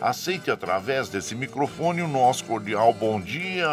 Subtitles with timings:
[0.00, 3.68] aceite através desse microfone o nosso cordial bom dia.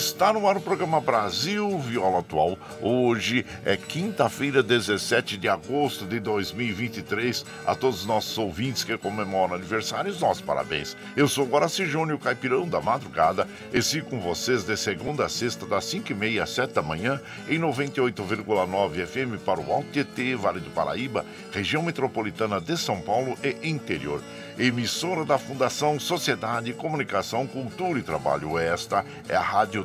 [0.00, 2.56] Está no ar o programa Brasil Viola Atual.
[2.80, 7.44] Hoje é quinta-feira, 17 de agosto de 2023.
[7.66, 10.96] A todos os nossos ouvintes que comemoram aniversários, nossos parabéns.
[11.14, 15.66] Eu sou Guaraci Júnior, caipirão da madrugada, e sigo com vocês de segunda a sexta,
[15.66, 20.70] das 5h30 às 7 da manhã, em 98,9 FM para o Alto Tietê, Vale do
[20.70, 24.22] Paraíba, região metropolitana de São Paulo e interior
[24.60, 28.58] emissora da Fundação Sociedade, Comunicação, Cultura e Trabalho.
[28.58, 29.84] Esta é a Rádio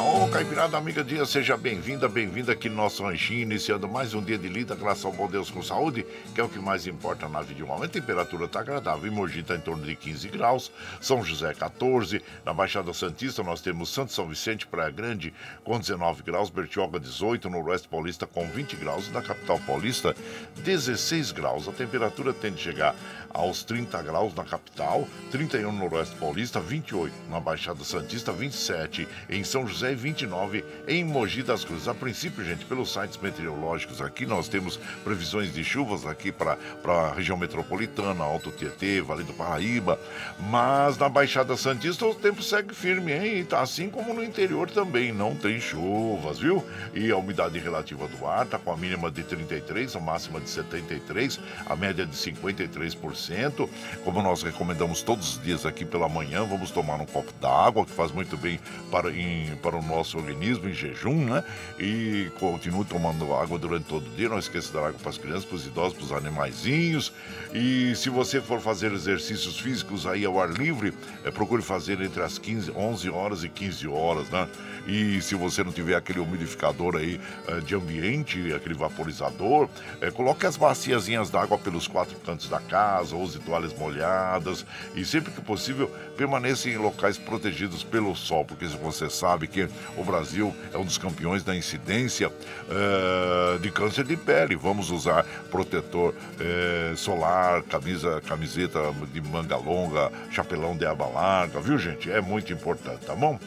[0.00, 4.38] Ô, Caipirada Amiga Dia, seja bem-vinda, bem-vinda aqui no nosso ranchinho, iniciando mais um dia
[4.38, 7.42] de lida, graças ao bom Deus com saúde, que é o que mais importa na
[7.42, 7.84] vida de um homem.
[7.84, 12.22] A temperatura está agradável, em Mogi está em torno de 15 graus, São José 14,
[12.42, 17.50] na Baixada Santista nós temos Santo São Vicente, Praia Grande com 19 graus, Bertioga 18,
[17.50, 20.16] Noroeste Paulista com 20 graus e na capital paulista
[20.56, 21.68] 16 graus.
[21.68, 22.96] A temperatura tende a chegar
[23.28, 29.44] aos 30 graus na capital, 31 no Noroeste Paulista, 28 na Baixada Santista, 27 em
[29.44, 31.88] São José José e 29 em Mogi das Cruzes.
[31.88, 37.12] A princípio, gente, pelos sites meteorológicos aqui, nós temos previsões de chuvas aqui para a
[37.12, 39.98] região metropolitana, Alto Tietê, Vale do Paraíba,
[40.38, 43.44] mas na Baixada Santista o tempo segue firme, hein?
[43.44, 46.64] Tá assim como no interior também, não tem chuvas, viu?
[46.94, 50.48] E a umidade relativa do ar tá com a mínima de 33, a máxima de
[50.48, 53.68] 73, a média de 53%.
[54.04, 57.90] Como nós recomendamos todos os dias aqui pela manhã, vamos tomar um copo d'água, que
[57.90, 58.60] faz muito bem
[58.92, 61.44] para, em, para o nosso organismo em jejum, né?
[61.78, 64.28] E continue tomando água durante todo o dia.
[64.28, 67.12] Não esqueça dar água para as crianças, para os idosos, para os animaizinhos.
[67.52, 70.92] E se você for fazer exercícios físicos aí ao ar livre,
[71.24, 74.48] é, procure fazer entre as 15, 11 horas e 15 horas, né?
[74.86, 79.68] E se você não tiver aquele umidificador aí é, de ambiente, aquele vaporizador,
[80.00, 85.30] é, coloque as baciazinhas d'água pelos quatro cantos da casa, use toalhas molhadas e sempre
[85.30, 89.61] que possível permaneça em locais protegidos pelo sol, porque você sabe que
[89.96, 94.56] o Brasil é um dos campeões da incidência uh, de câncer de pele.
[94.56, 98.80] Vamos usar protetor uh, solar, camisa, camiseta
[99.12, 102.10] de manga longa, chapelão de aba larga, viu gente?
[102.10, 103.38] É muito importante, tá bom?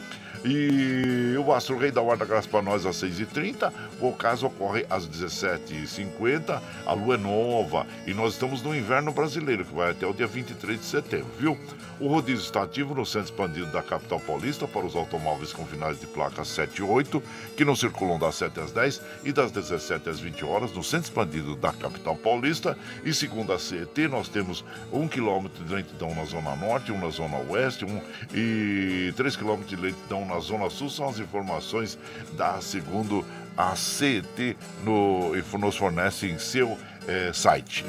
[0.44, 3.72] E o Astro Rei da Guarda Graça para nós às 6h30.
[4.00, 6.60] O caso ocorre às 17h50.
[6.84, 10.26] A lua é nova e nós estamos no inverno brasileiro, que vai até o dia
[10.26, 11.58] 23 de setembro, viu?
[11.98, 15.98] O rodízio está ativo no centro expandido da capital paulista para os automóveis com finais
[15.98, 17.22] de placa 7 e 8,
[17.56, 21.06] que não circulam das 7 às 10 e das 17 às 20 horas no centro
[21.06, 22.76] expandido da capital paulista.
[23.02, 24.62] E segundo a CET, nós temos
[24.92, 28.00] um quilômetro de lentidão na zona norte, um na zona oeste um,
[28.34, 30.90] e 3 quilômetros de lentidão na zona sul.
[30.90, 31.98] São as informações
[32.32, 33.24] da segundo
[33.56, 36.76] a CET no, nos fornece em seu
[37.08, 37.84] eh, site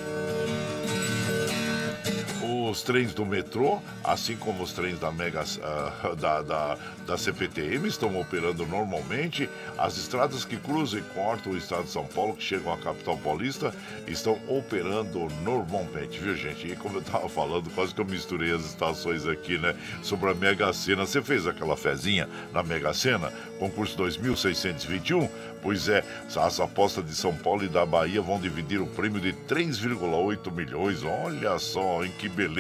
[2.70, 7.88] os trens do metrô, assim como os trens da Mega uh, da, da, da CPTM,
[7.88, 9.50] estão operando normalmente.
[9.78, 13.18] As estradas que cruzam e cortam o estado de São Paulo, que chegam à capital
[13.18, 13.74] paulista,
[14.08, 16.68] estão operando normalmente, viu, gente?
[16.68, 19.76] E como eu estava falando, quase que eu misturei as estações aqui, né?
[20.02, 21.06] Sobre a Mega Sena.
[21.06, 23.32] Você fez aquela fezinha na Mega Sena?
[23.60, 25.30] Concurso 2621?
[25.62, 26.04] Pois é,
[26.36, 31.04] as apostas de São Paulo e da Bahia vão dividir o prêmio de 3,8 milhões.
[31.04, 32.57] Olha só, em que beleza.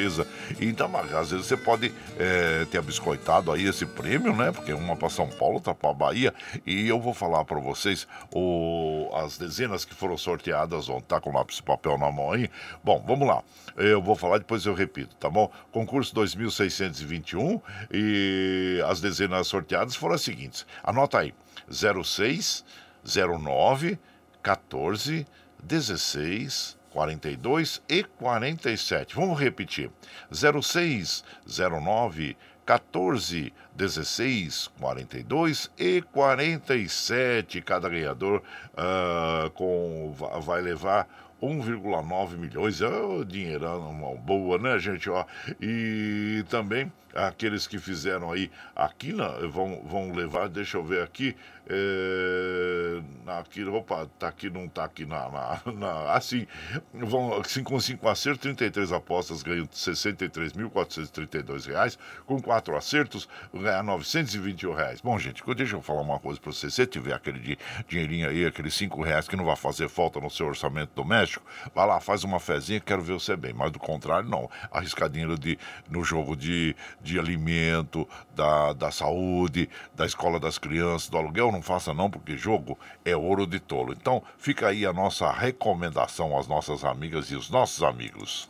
[0.60, 4.52] Então, às vezes você pode é, ter biscoitado aí esse prêmio, né?
[4.52, 6.34] Porque uma para São Paulo, outra para Bahia.
[6.66, 11.08] E eu vou falar para vocês o, as dezenas que foram sorteadas ontem.
[11.08, 12.50] Tá com lápis e papel na mão aí?
[12.84, 13.44] Bom, vamos lá.
[13.76, 15.52] Eu vou falar, depois eu repito, tá bom?
[15.72, 17.62] Concurso 2621
[17.92, 20.66] e as dezenas sorteadas foram as seguintes.
[20.84, 21.34] Anota aí:
[21.72, 22.66] 06
[23.06, 24.00] 09
[24.42, 25.26] 14
[25.64, 29.14] 16 42 e 47.
[29.14, 29.92] Vamos repetir.
[30.32, 32.36] 06 09
[32.66, 37.62] 14 16 42 e 47.
[37.62, 38.42] Cada ganhador
[38.74, 40.12] uh, com,
[40.42, 41.08] vai levar
[41.40, 42.82] 1,9 milhões.
[42.82, 45.08] É oh, dinheirão, uma boa, né, gente?
[45.08, 45.24] Ó,
[45.62, 51.36] e também aqueles que fizeram aí aqui na, vão, vão levar, deixa eu ver aqui,
[51.70, 53.02] é,
[53.40, 56.48] aqui, opa, tá aqui, não tá aqui na, na, na assim,
[56.94, 64.74] vão, assim, com 5 acertos, 33 apostas ganham 63.432 reais, com 4 acertos ganhar 921
[64.74, 65.02] reais.
[65.02, 68.76] Bom, gente, deixa eu falar uma coisa para você, se tiver aquele dinheirinho aí, aqueles
[68.76, 71.44] 5 reais que não vai fazer falta no seu orçamento doméstico,
[71.74, 75.58] vai lá, faz uma fezinha, quero ver você bem, mas do contrário, não, arriscadinho de,
[75.90, 76.76] no jogo de
[77.20, 82.78] alimento, da, da saúde, da escola das crianças, do aluguel, não faça não, porque jogo
[83.06, 83.94] é ouro de tolo.
[83.94, 88.50] Então, fica aí a nossa recomendação às nossas amigas e os nossos amigos.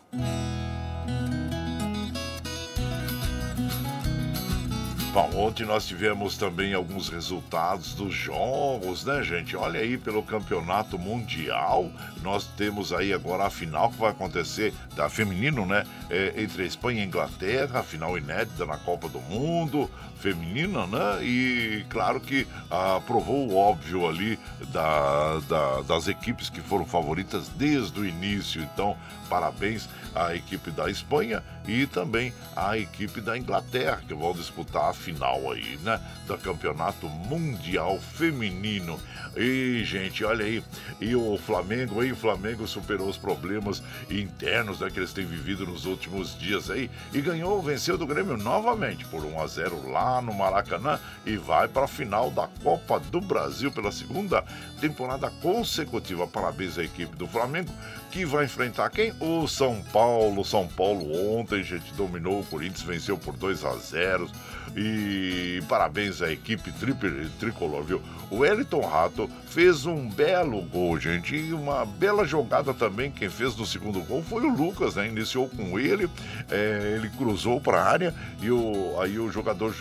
[5.17, 9.57] Bom, ontem nós tivemos também alguns resultados dos jogos, né, gente?
[9.57, 11.89] Olha aí pelo campeonato mundial.
[12.21, 15.87] Nós temos aí agora a final que vai acontecer da feminino, né?
[16.07, 20.85] É, entre a Espanha e a Inglaterra, a final inédita na Copa do Mundo feminina,
[20.87, 21.23] né?
[21.23, 24.37] E claro que ah, provou o óbvio ali
[24.69, 28.61] da, da, das equipes que foram favoritas desde o início.
[28.61, 28.97] Então,
[29.29, 34.93] parabéns à equipe da Espanha e também à equipe da Inglaterra, que vão disputar a
[34.93, 35.99] final aí, né?
[36.25, 38.99] Do Campeonato Mundial Feminino.
[39.35, 40.63] E, gente, olha aí.
[40.99, 45.65] E o Flamengo, aí, o Flamengo superou os problemas internos né, que eles têm vivido
[45.65, 50.21] nos últimos dias aí e ganhou, venceu do Grêmio novamente por 1 a 0 lá
[50.21, 54.43] no Maracanã e vai para a final da Copa do Brasil pela segunda
[54.79, 56.27] temporada consecutiva.
[56.27, 57.71] Parabéns à equipe do Flamengo
[58.11, 59.13] que vai enfrentar quem?
[59.19, 60.43] O São Paulo.
[60.43, 64.29] São Paulo ontem ontem, gente, dominou o Corinthians, venceu por 2 a 0
[64.75, 66.93] e parabéns à equipe tri
[67.39, 68.01] tricolor, viu?
[68.29, 73.09] O Wellington Rato fez um belo gol, gente, e uma bela jogada também.
[73.09, 75.07] Quem fez no segundo gol foi o Lucas, né?
[75.07, 76.09] Iniciou com ele,
[76.51, 79.73] é, ele cruzou para a área e o, aí o jogador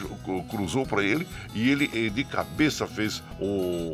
[0.49, 3.47] cruzou para ele e ele de cabeça fez o,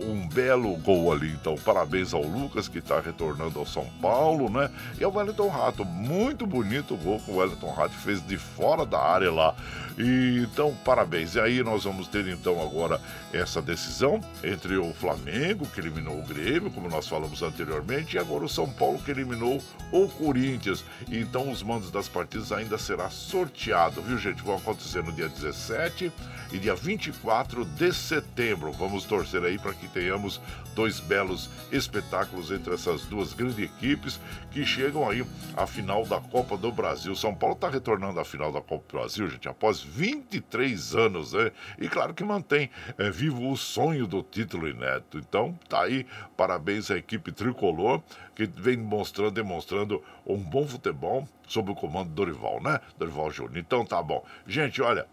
[0.04, 1.32] um belo gol ali.
[1.32, 4.70] Então, parabéns ao Lucas que está retornando ao São Paulo, né?
[5.00, 8.86] E ao Wellington Rato, muito bonito o gol que o Wellington Rato fez de fora
[8.86, 9.54] da área lá.
[9.98, 11.34] E, então, parabéns.
[11.34, 13.00] E aí nós vamos ter então agora
[13.32, 18.44] essa decisão entre o Flamengo, que eliminou o Grêmio, como nós falamos anteriormente, e agora
[18.44, 20.84] o São Paulo, que eliminou o Corinthians.
[21.08, 24.42] E, então os mandos das partidas ainda será sorteado, viu, gente?
[24.42, 26.12] Vão acontecer no dia 17
[26.52, 28.72] e dia 24 de setembro.
[28.72, 30.40] Vamos torcer aí para que tenhamos
[30.74, 34.20] dois belos espetáculos entre essas duas grandes equipes
[34.50, 35.24] que chegam aí
[35.56, 37.14] à final da Copa do Brasil.
[37.14, 41.52] São Paulo está retornando à final da Copa do Brasil, gente, após 23 anos, né?
[41.78, 45.18] E claro que mantém é, vivo o sonho do título inédito.
[45.18, 48.02] Então, tá aí, parabéns à equipe tricolor
[48.34, 52.80] que vem mostrando, demonstrando um bom futebol sob o comando do Dorival, né?
[52.98, 53.58] Dorival Júnior.
[53.58, 54.24] Então tá bom.
[54.46, 55.06] Gente, olha,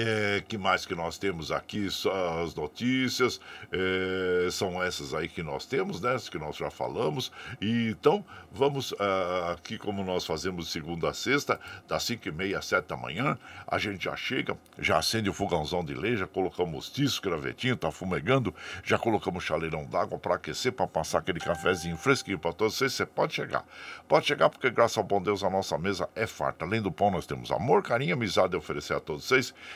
[0.00, 1.88] é, que mais que nós temos aqui?
[2.42, 6.16] As notícias é, são essas aí que nós temos, né?
[6.30, 7.32] Que nós já falamos.
[7.60, 11.58] E, então, vamos ah, aqui, como nós fazemos segunda a sexta,
[11.88, 13.38] das 5 e meia às 7 da manhã.
[13.66, 17.90] A gente já chega, já acende o fogãozão de lenha, já colocamos tiço, gravetinho, tá
[17.90, 22.92] fumegando, já colocamos chaleirão d'água para aquecer, para passar aquele cafezinho fresquinho para todos vocês.
[22.92, 23.64] Você pode chegar.
[24.08, 26.64] Pode chegar, porque graças ao bom Deus a nossa mesa é farta.
[26.64, 29.54] Além do pão, nós temos amor, carinho, amizade a oferecer a todos vocês.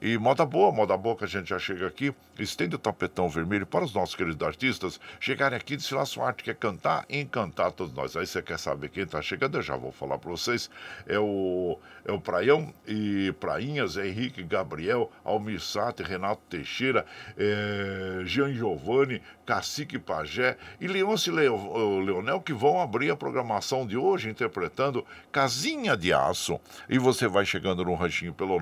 [0.00, 3.66] E moda boa, moda boa que a gente já chega aqui, estende o tapetão vermelho
[3.66, 7.18] para os nossos queridos artistas chegarem aqui e desfilar sua arte, que é cantar e
[7.18, 8.14] encantar todos nós.
[8.14, 10.68] Aí você quer saber quem está chegando, eu já vou falar para vocês.
[11.06, 15.60] É o, é o Praião e Prainhas, é Henrique Gabriel, Almir
[16.04, 17.06] Renato Teixeira,
[17.38, 24.28] é, Jean Giovanni, Cacique Pajé e Leonce Leonel, que vão abrir a programação de hoje
[24.28, 26.60] interpretando Casinha de Aço.
[26.88, 28.60] E você vai chegando no ranchinho pelo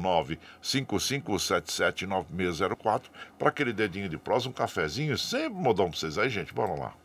[1.24, 3.02] 955779604
[3.38, 6.54] para aquele dedinho de prosa, um cafezinho, sempre modão para vocês aí, gente.
[6.54, 7.03] Bora lá.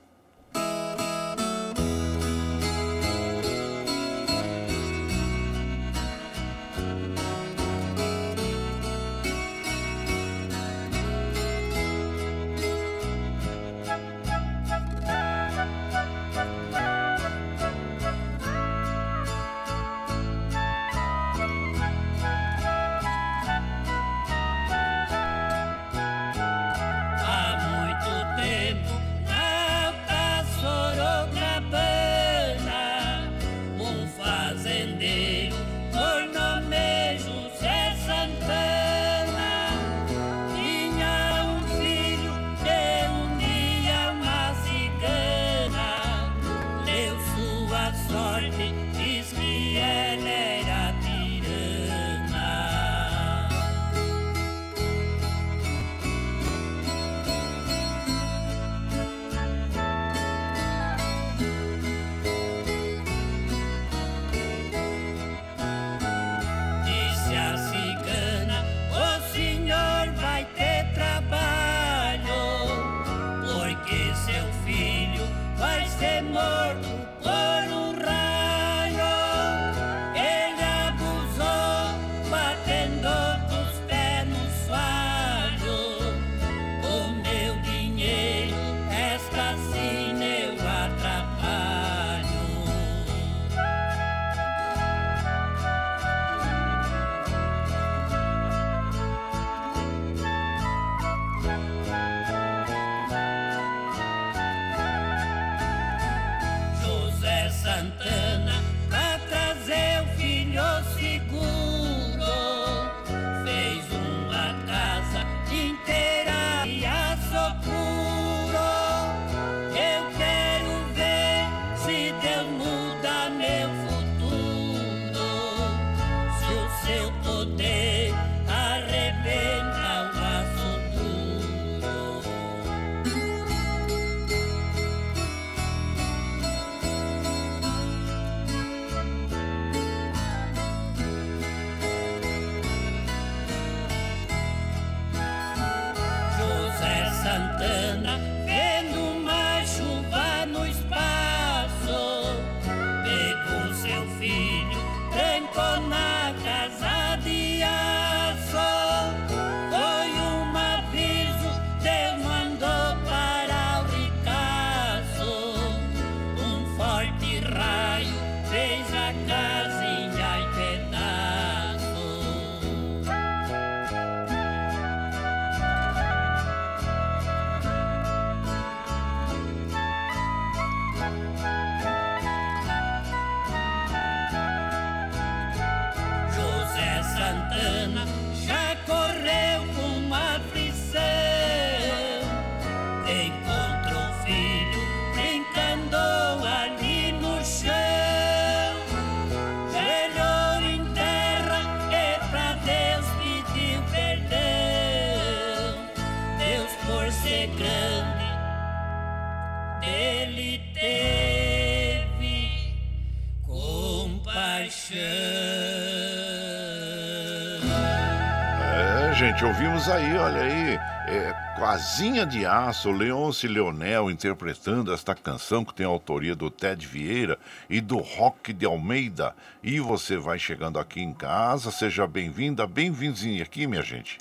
[219.79, 220.73] Ouvimos aí, olha aí,
[221.07, 226.85] é, Quazinha de Aço, Leonce Leonel interpretando esta canção que tem a autoria do Ted
[226.85, 229.33] Vieira e do Rock de Almeida.
[229.63, 234.17] E você vai chegando aqui em casa, seja bem-vinda, bem-vindinho aqui, minha gente.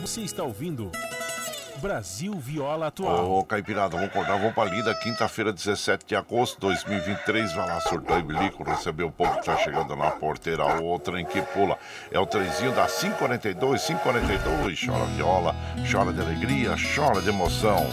[0.00, 0.90] Você está ouvindo
[1.80, 3.30] Brasil Viola Atual.
[3.30, 4.94] Ô, Caipirada, vamos acordar, vamos pra lida.
[4.94, 7.52] Quinta-feira, 17 de agosto de 2023.
[7.52, 10.82] Vai lá, surtou e bilico, receber o povo que tá chegando na porteira.
[10.82, 11.78] O trem que pula.
[12.10, 14.86] É o trenzinho da 542, 542.
[14.86, 15.54] Chora viola,
[15.90, 17.86] chora de alegria, chora de emoção.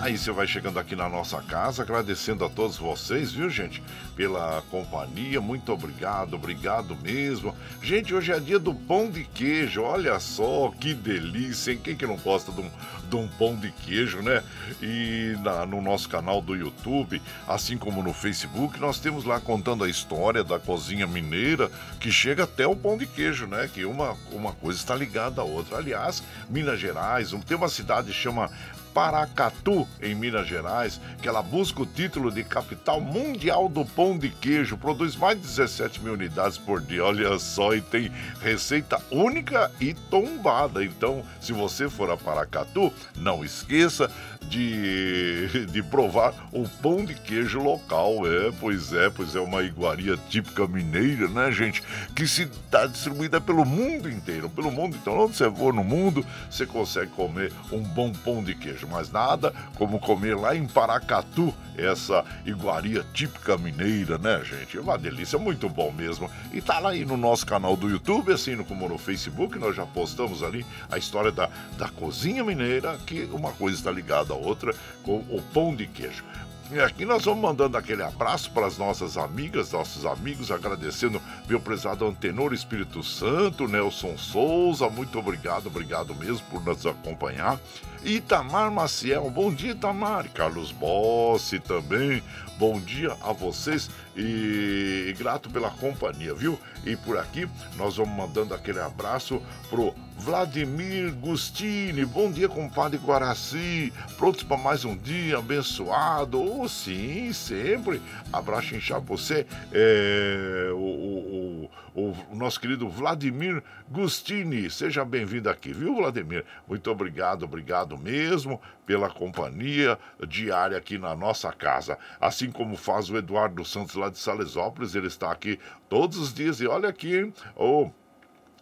[0.00, 3.82] Aí você vai chegando aqui na nossa casa, agradecendo a todos vocês, viu, gente,
[4.16, 5.42] pela companhia.
[5.42, 7.54] Muito obrigado, obrigado mesmo.
[7.82, 9.82] Gente, hoje é dia do pão de queijo.
[9.82, 11.80] Olha só que delícia, hein?
[11.84, 12.70] Quem que não gosta de um,
[13.10, 14.42] de um pão de queijo, né?
[14.80, 19.84] E na, no nosso canal do YouTube, assim como no Facebook, nós temos lá contando
[19.84, 23.68] a história da cozinha mineira que chega até o pão de queijo, né?
[23.70, 25.76] Que uma, uma coisa está ligada à outra.
[25.76, 28.50] Aliás, Minas Gerais, tem uma cidade que chama
[28.92, 34.28] Paracatu, em Minas Gerais, que ela busca o título de capital mundial do pão de
[34.28, 39.70] queijo, produz mais de 17 mil unidades por dia, olha só, e tem receita única
[39.80, 40.84] e tombada.
[40.84, 44.10] Então, se você for a Paracatu, não esqueça
[44.42, 48.26] de, de provar o pão de queijo local.
[48.26, 51.82] É, pois é, pois é uma iguaria típica mineira, né, gente?
[52.14, 54.96] Que se está distribuída pelo mundo inteiro, pelo mundo.
[55.00, 58.86] Então, onde você for no mundo, você consegue comer um bom pão de queijo.
[58.90, 64.76] Mas nada como comer lá em Paracatu essa iguaria típica mineira, né, gente?
[64.76, 66.30] É uma delícia, muito bom mesmo.
[66.52, 69.86] E tá lá aí no nosso canal do YouTube, assim como no Facebook, nós já
[69.86, 71.48] postamos ali a história da,
[71.78, 76.24] da cozinha mineira, que uma coisa está ligada à outra com o pão de queijo.
[76.72, 81.58] E aqui nós vamos mandando aquele abraço para as nossas amigas, nossos amigos, agradecendo meu
[81.58, 87.58] prezado Antenor Espírito Santo, Nelson Souza, muito obrigado, obrigado mesmo por nos acompanhar.
[88.04, 92.22] Itamar Maciel, bom dia Itamar, Carlos Bossi também,
[92.58, 96.58] bom dia a vocês e, grato pela companhia, viu?
[96.84, 103.90] E por aqui nós vamos mandando aquele abraço pro Vladimir Gustini, bom dia, compadre Guaraci.
[104.18, 106.38] Prontos para mais um dia abençoado?
[106.38, 108.02] Oh, sim, sempre.
[108.30, 109.46] Abraço inchado você.
[109.72, 114.68] É, o, o, o, o, nosso querido Vladimir Gustini.
[114.70, 116.44] Seja bem-vindo aqui, viu, Vladimir?
[116.68, 121.98] Muito obrigado, obrigado mesmo pela companhia diária aqui na nossa casa.
[122.20, 126.60] Assim como faz o Eduardo Santos lá de Salesópolis, ele está aqui todos os dias.
[126.60, 127.34] E olha aqui, hein?
[127.56, 127.90] Oh,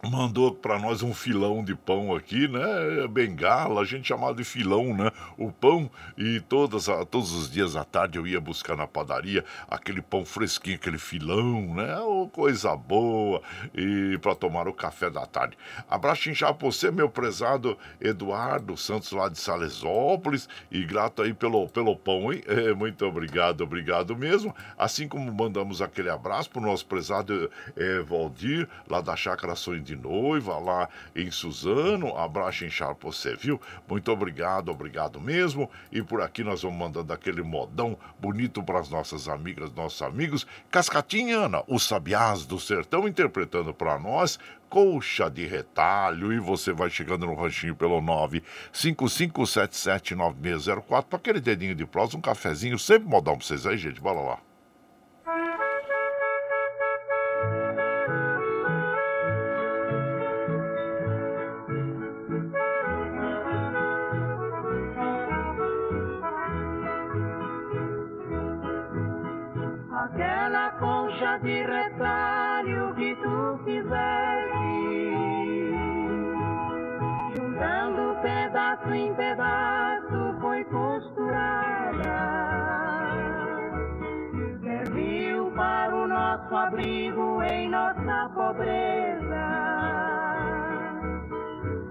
[0.07, 3.07] mandou para nós um filão de pão aqui, né?
[3.09, 5.11] Bengala, a gente chamava de filão, né?
[5.37, 10.01] O pão e todas, todos os dias à tarde eu ia buscar na padaria aquele
[10.01, 11.99] pão fresquinho, aquele filão, né?
[11.99, 13.41] Oh, coisa boa
[13.73, 15.57] e para tomar o café da tarde.
[15.89, 21.67] Abraço inchado pra você, meu prezado Eduardo Santos lá de Salesópolis e grato aí pelo,
[21.67, 22.41] pelo pão, hein?
[22.47, 24.55] É, muito obrigado, obrigado mesmo.
[24.77, 29.95] Assim como mandamos aquele abraço pro nosso prezado é, Valdir lá da Chácara Sonho de
[29.95, 32.15] noiva lá em Suzano.
[32.15, 33.59] Abraço pra você, viu?
[33.87, 35.69] Muito obrigado, obrigado mesmo.
[35.91, 40.45] E por aqui nós vamos mandando aquele modão bonito para as nossas amigas, nossos amigos.
[40.69, 44.37] Cascatinha Ana, os sabiás do sertão, interpretando para nós
[44.69, 46.31] Colcha de Retalho.
[46.31, 47.99] E você vai chegando no ranchinho pelo
[48.71, 53.99] 955779604 para aquele dedinho de prosa, um cafezinho, sempre modão pra vocês aí, gente.
[53.99, 54.39] Bora lá.
[71.41, 75.13] De retalho que tu fizeste,
[77.35, 82.19] juntando pedaço em pedaço, foi costurada.
[84.61, 89.19] Serviu para o nosso abrigo em nossa pobreza.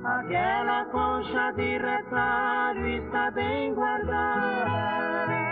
[0.04, 5.47] Aquela concha de retalho está bem guardada.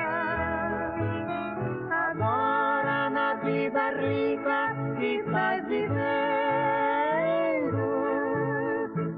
[3.46, 5.96] Vida rica que estás vivendo,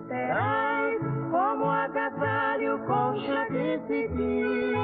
[0.07, 0.99] terás
[1.31, 4.77] como agasalho concha de seguir.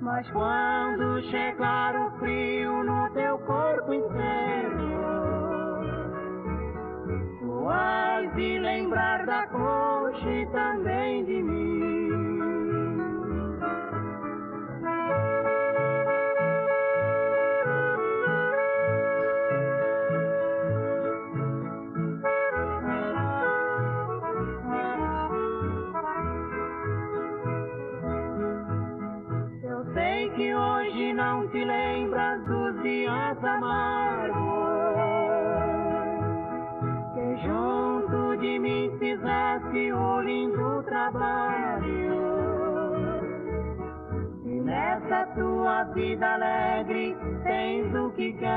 [0.00, 5.02] Mas quando chegar o frio no teu corpo inteiro,
[7.40, 9.99] tu has de lembrar da concha
[33.60, 33.70] dias
[34.30, 34.40] amargos
[37.14, 42.20] que junto de mim fizeste o lindo trabalho.
[44.44, 48.50] E nessa tua vida alegre tens o que queres.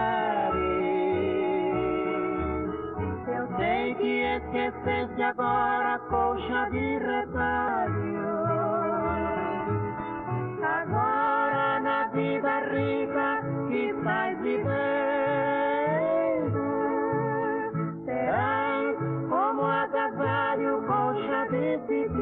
[3.28, 8.24] Eu sei que esqueceste agora, colcha de retalho.
[10.64, 13.33] Agora na vida rica
[13.74, 14.70] que estás vivendo,
[18.06, 18.96] serás
[19.30, 22.14] como agasalho, colcha de pedir.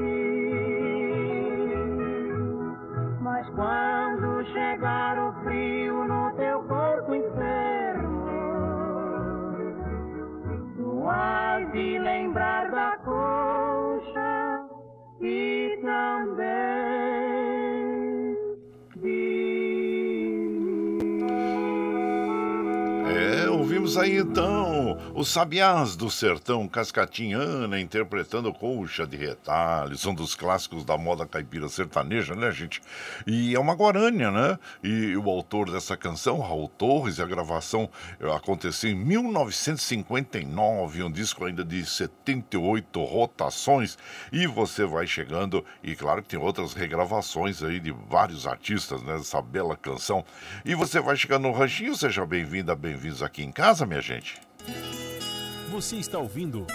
[3.20, 5.91] Mas quando chegar o frio
[23.98, 30.98] Aí então os Sabiás do Sertão Cascatinhana interpretando Colcha de Retalhos, um dos clássicos da
[30.98, 32.82] moda caipira sertaneja, né, gente?
[33.28, 34.58] E é uma guarânia, né?
[34.84, 37.88] E o autor dessa canção, Raul Torres, a gravação
[38.36, 44.00] aconteceu em 1959, um disco ainda de 78 rotações.
[44.32, 49.22] E você vai chegando, e claro que tem outras regravações aí de vários artistas, né?
[49.52, 50.26] Bela canção.
[50.66, 54.42] E você vai chegando no ranchinho, seja bem-vinda, bem-vindos aqui em casa, minha gente.
[55.70, 56.66] Você está ouvindo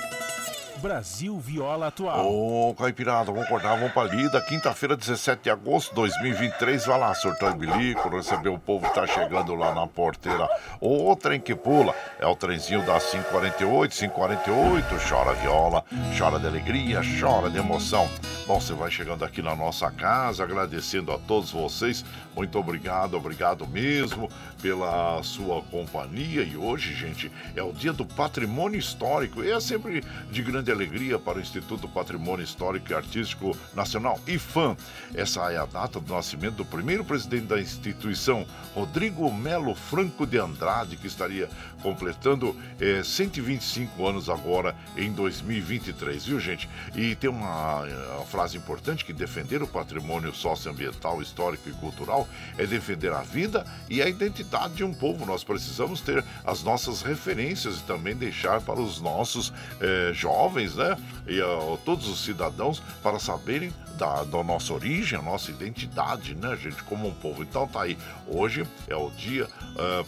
[0.79, 2.27] Brasil Viola Atual.
[2.27, 4.41] Ô, Caipirada, vamos acordar, vamos pra lida.
[4.41, 6.87] Quinta-feira, 17 de agosto de 2023.
[6.87, 10.49] Vai lá, surtão e bilico, receber o povo que tá chegando lá na porteira.
[10.81, 15.09] O trem que pula é o trenzinho das 548, 548.
[15.09, 15.85] Chora viola,
[16.19, 18.09] chora de alegria, chora de emoção.
[18.47, 22.05] Bom, você vai chegando aqui na nossa casa, agradecendo a todos vocês.
[22.35, 26.43] Muito obrigado, obrigado mesmo pela sua companhia.
[26.43, 29.43] E hoje, gente, é o dia do patrimônio histórico.
[29.43, 34.77] É sempre de grande alegria para o Instituto Patrimônio Histórico e Artístico Nacional, IFAM.
[35.15, 40.39] Essa é a data do nascimento do primeiro presidente da instituição, Rodrigo Melo Franco de
[40.39, 41.49] Andrade, que estaria
[41.83, 46.69] completando eh, 125 anos agora em 2023, viu, gente?
[46.95, 47.83] E tem uma,
[48.17, 53.65] uma frase importante que defender o patrimônio socioambiental, histórico e cultural é defender a vida
[53.89, 55.25] e a identidade de um povo.
[55.27, 60.97] Nós precisamos ter as nossas referências e também deixar para os nossos eh, jovens, né?
[61.27, 61.39] E
[61.85, 67.09] todos os cidadãos para saberem da, da nossa origem, a nossa identidade, né, gente, como
[67.09, 67.43] um povo.
[67.43, 67.99] Então tá aí.
[68.27, 69.49] Hoje é o dia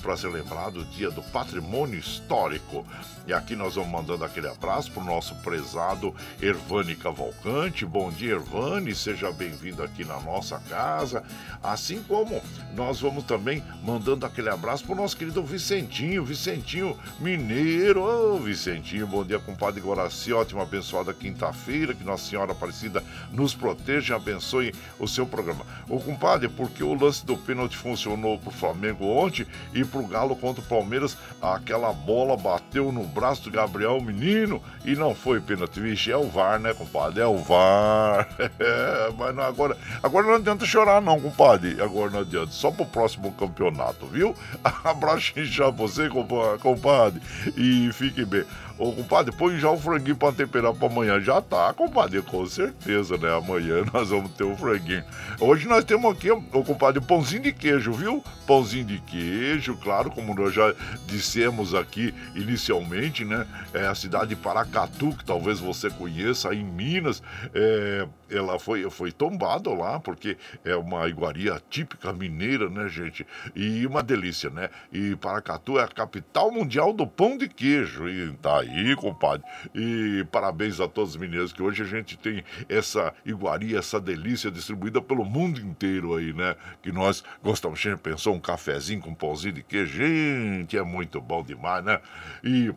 [0.02, 2.86] para ser lembrado, o dia do patrimônio histórico.
[3.26, 7.84] E aqui nós vamos mandando aquele abraço pro nosso prezado Ervani Cavalcante.
[7.84, 11.22] Bom dia, Ervani, seja bem-vindo aqui na nossa casa.
[11.62, 12.42] Assim como
[12.74, 18.02] nós vamos também mandando aquele abraço pro nosso querido Vicentinho, Vicentinho Mineiro.
[18.02, 20.32] Ô, Vicentinho, bom dia, compadre Guaraci.
[20.32, 21.94] Ótima, abençoada quinta-feira.
[21.94, 25.64] Que Nossa Senhora Aparecida nos proteja e abençoe o seu programa.
[25.88, 30.62] Ô, compadre, porque o lance do pênalti funcionou pro Flamengo ontem e pro Galo contra
[30.62, 35.80] o Palmeiras, aquela bola bateu no braço do Gabriel Menino e não foi pênalti.
[35.80, 37.20] Vixe, é o VAR, né, compadre?
[37.20, 38.28] É o VAR.
[39.18, 41.80] Mas não, agora, agora não adianta chorar, não, compadre.
[41.80, 42.52] Agora não adianta.
[42.52, 44.34] Só pro próximo campeonato, viu?
[44.84, 47.20] Abraço já você, compa- compadre.
[47.56, 48.44] E fique bem.
[48.78, 51.20] Ô, compadre, põe já o franguinho pra temperar pra amanhã.
[51.20, 53.36] Já tá, compadre, com certeza, né?
[53.36, 55.02] Amanhã nós vamos ter o franguinho.
[55.40, 58.22] Hoje nós temos aqui, ô, compadre, pãozinho de queijo, viu?
[58.46, 60.72] Pãozinho de queijo, claro, como nós já
[61.06, 63.44] dissemos aqui inicialmente, né?
[63.74, 67.20] É a cidade de Paracatu, que talvez você conheça, aí em Minas.
[67.52, 73.26] É, ela foi, foi tombada lá, porque é uma iguaria típica mineira, né, gente?
[73.54, 74.70] E uma delícia, né?
[74.92, 78.08] E Paracatu é a capital mundial do pão de queijo.
[78.08, 79.46] E tá aí, compadre.
[79.74, 84.50] E parabéns a todos os mineiros, que hoje a gente tem essa iguaria, essa delícia
[84.50, 86.56] distribuída pelo mundo inteiro aí, né?
[86.82, 87.82] Que nós gostamos.
[88.02, 89.98] Pensou um cafezinho com pãozinho de queijo.
[89.98, 92.00] Gente, é muito bom demais, né?
[92.42, 92.72] E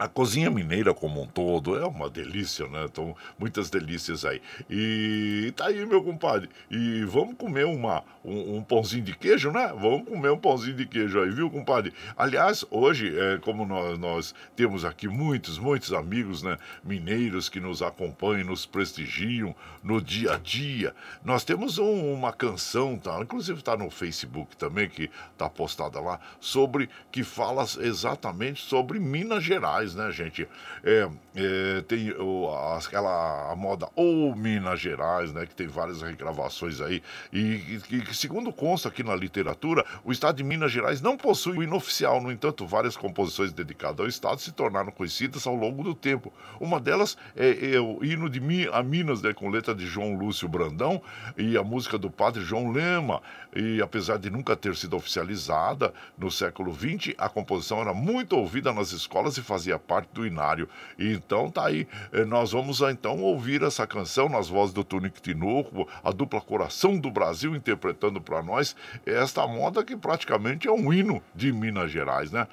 [0.00, 2.86] a cozinha mineira como um todo é uma delícia, né?
[2.86, 4.40] Então, muitas delícias aí.
[4.70, 6.48] E tá aí, meu compadre.
[6.70, 9.68] E vamos comer uma, um, um pãozinho de queijo, né?
[9.78, 11.92] Vamos comer um pãozinho de queijo aí, viu, compadre?
[12.16, 17.82] Aliás, hoje, é, como nós, nós temos aqui muitos, muitos amigos né, mineiros que nos
[17.82, 23.18] acompanham, nos prestigiam no dia a dia, nós temos um- uma canção, tá?
[23.20, 29.44] inclusive está no Facebook também, que está postada lá, sobre que fala exatamente sobre Minas
[29.44, 29.89] Gerais.
[29.90, 30.48] Gerais, né, gente?
[30.84, 35.46] É, é, tem o, aquela moda ou Minas Gerais, né?
[35.46, 37.02] Que tem várias regravações aí.
[37.32, 41.62] E que, segundo consta aqui na literatura, o estado de Minas Gerais não possui o
[41.62, 42.20] hino oficial.
[42.20, 46.32] No entanto, várias composições dedicadas ao estado se tornaram conhecidas ao longo do tempo.
[46.58, 49.32] Uma delas é, é o hino de Mi, a Minas, né?
[49.32, 51.02] Com letra de João Lúcio Brandão
[51.36, 53.22] e a música do padre João Lema.
[53.54, 58.72] E apesar de nunca ter sido oficializada no século XX, a composição era muito ouvida
[58.72, 60.68] nas escolas e fazia parte do inário.
[60.98, 61.86] E então tá aí.
[62.12, 66.98] Eh, nós vamos então ouvir essa canção nas vozes do Tunic Tinoco, a dupla Coração
[66.98, 72.30] do Brasil interpretando para nós esta moda que praticamente é um hino de Minas Gerais,
[72.30, 72.46] né?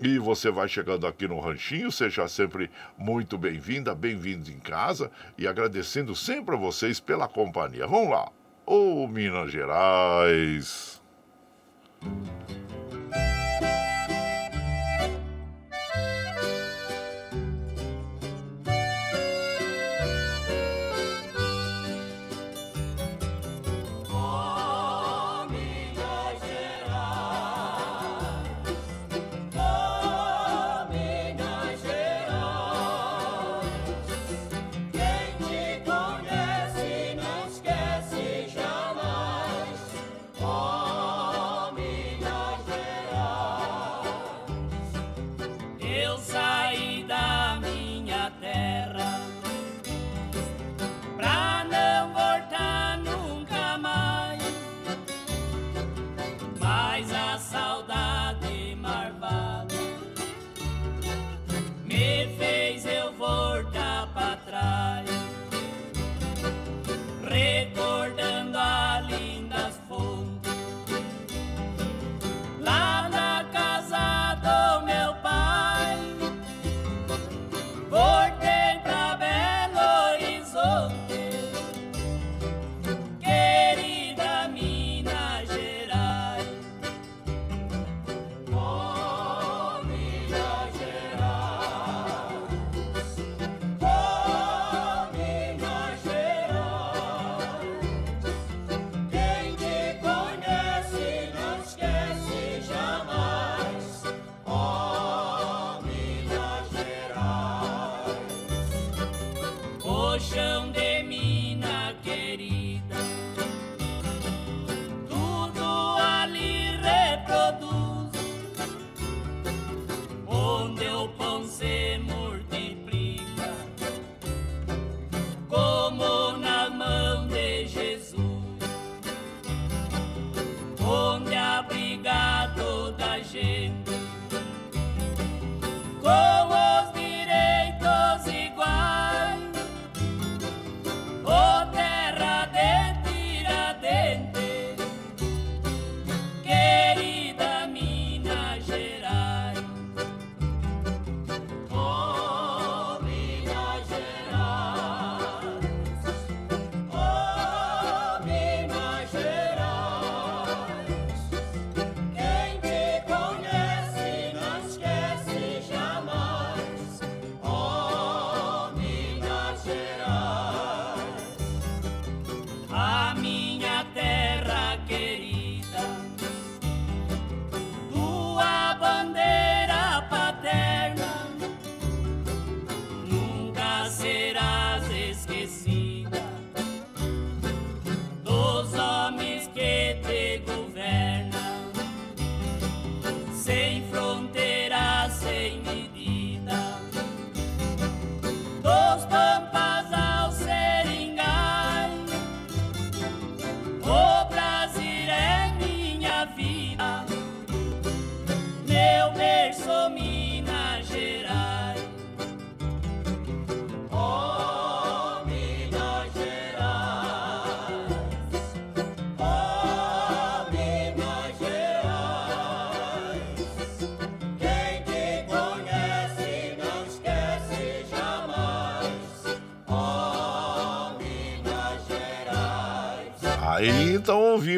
[0.00, 5.46] E você vai chegando aqui no Ranchinho, seja sempre muito bem-vinda, bem-vindos em casa e
[5.46, 7.86] agradecendo sempre a vocês pela companhia.
[7.86, 8.37] Vamos lá!
[8.70, 11.00] Oh, Minas Gerais!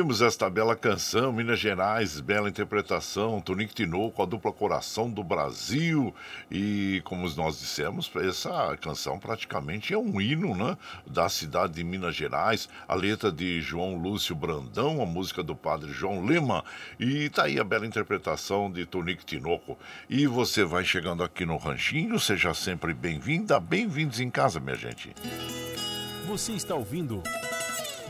[0.00, 6.14] Ouvimos esta bela canção, Minas Gerais, bela interpretação, Tonico Tinoco, a dupla Coração do Brasil.
[6.50, 10.74] E como nós dissemos, essa canção praticamente é um hino né,
[11.06, 12.66] da cidade de Minas Gerais.
[12.88, 16.64] A letra de João Lúcio Brandão, a música do padre João Lima.
[16.98, 19.78] E tá aí a bela interpretação de Tonico Tinoco.
[20.08, 25.12] E você vai chegando aqui no Ranchinho, seja sempre bem-vinda, bem-vindos em casa, minha gente.
[26.26, 27.22] Você está ouvindo.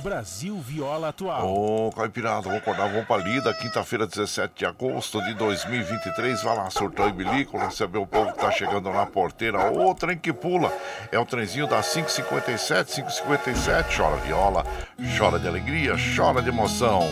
[0.03, 1.47] Brasil Viola Atual.
[1.47, 3.53] Ô, oh, Caipirada, vamos acordar, vamos pra lida.
[3.55, 6.43] Quinta-feira, 17 de agosto de 2023.
[6.43, 9.71] Vai lá, surtou e bilico, receber o povo que tá chegando na porteira.
[9.71, 10.73] Ô, trem que pula.
[11.13, 13.97] É o trenzinho das 557, 557.
[13.97, 14.65] Chora viola,
[15.19, 17.09] chora de alegria, chora de emoção.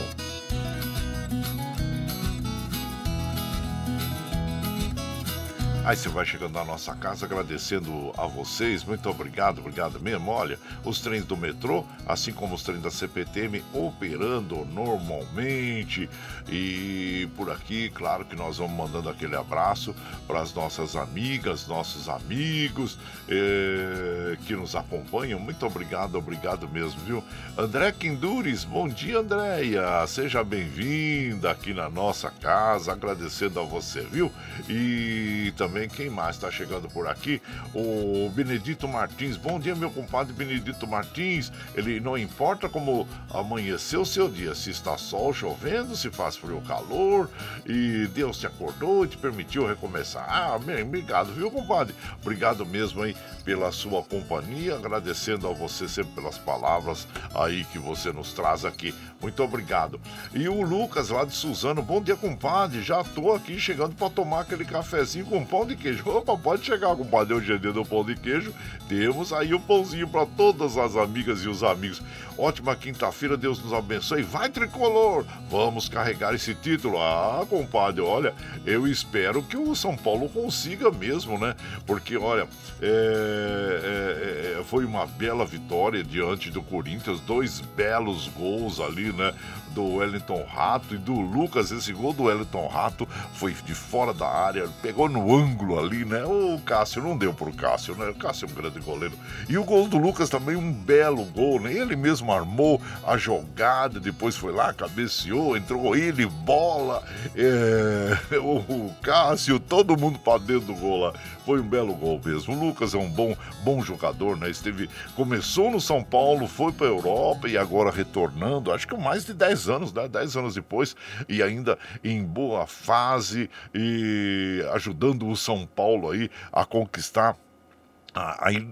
[5.88, 10.30] Aí você vai chegando na nossa casa agradecendo a vocês, muito obrigado, obrigado mesmo.
[10.30, 16.06] Olha, os trens do metrô, assim como os trens da CPTM, operando normalmente.
[16.46, 19.94] E por aqui, claro que nós vamos mandando aquele abraço
[20.26, 25.40] para as nossas amigas, nossos amigos eh, que nos acompanham.
[25.40, 27.24] Muito obrigado, obrigado mesmo, viu?
[27.56, 30.06] André Quindures, bom dia, Andréia.
[30.06, 34.30] Seja bem-vinda aqui na nossa casa, agradecendo a você, viu?
[34.68, 35.88] E também também.
[35.88, 37.40] Quem mais está chegando por aqui?
[37.74, 39.36] O Benedito Martins.
[39.36, 41.52] Bom dia, meu compadre Benedito Martins.
[41.74, 46.60] Ele não importa como amanheceu o seu dia, se está sol, chovendo, se faz frio
[46.66, 47.30] calor,
[47.66, 50.26] e Deus te acordou e te permitiu recomeçar.
[50.28, 51.94] Ah, bem, obrigado, viu, compadre?
[52.20, 53.14] Obrigado mesmo aí
[53.48, 58.94] pela sua companhia, agradecendo a você sempre pelas palavras aí que você nos traz aqui.
[59.22, 59.98] Muito obrigado.
[60.34, 62.82] E o Lucas lá de Suzano, bom dia, compadre.
[62.82, 66.06] Já tô aqui chegando para tomar aquele cafezinho com pão de queijo.
[66.06, 67.32] Opa, pode chegar, compadre.
[67.32, 68.52] Hoje é dia do pão de queijo.
[68.86, 72.02] Temos aí o pãozinho para todas as amigas e os amigos.
[72.36, 74.22] Ótima quinta-feira, Deus nos abençoe.
[74.22, 75.24] Vai, tricolor!
[75.50, 76.98] Vamos carregar esse título.
[76.98, 78.32] Ah, compadre, olha,
[78.64, 81.56] eu espero que o São Paulo consiga mesmo, né?
[81.84, 82.46] Porque, olha,
[82.80, 89.34] é, é, é, foi uma bela vitória diante do Corinthians, dois belos gols ali, né?
[89.68, 91.70] Do Wellington Rato e do Lucas.
[91.70, 96.24] Esse gol do Wellington Rato foi de fora da área, pegou no ângulo ali, né?
[96.24, 98.08] O Cássio não deu pro Cássio, né?
[98.08, 99.14] O Cássio é um grande goleiro.
[99.48, 101.72] E o gol do Lucas também, um belo gol, né?
[101.72, 107.02] Ele mesmo armou a jogada, depois foi lá, cabeceou, entrou ele, bola,
[107.36, 108.18] é...
[108.38, 111.12] o Cássio, todo mundo pra dentro do gol lá.
[111.44, 112.54] Foi um belo gol mesmo.
[112.54, 114.50] O Lucas é um bom, bom jogador, né?
[114.50, 119.32] Esteve, começou no São Paulo, foi pra Europa e agora retornando, acho que mais de
[119.32, 120.08] 10 anos, né?
[120.08, 120.96] 10 anos depois,
[121.28, 127.36] e ainda em boa fase e ajudando o São Paulo aí a conquistar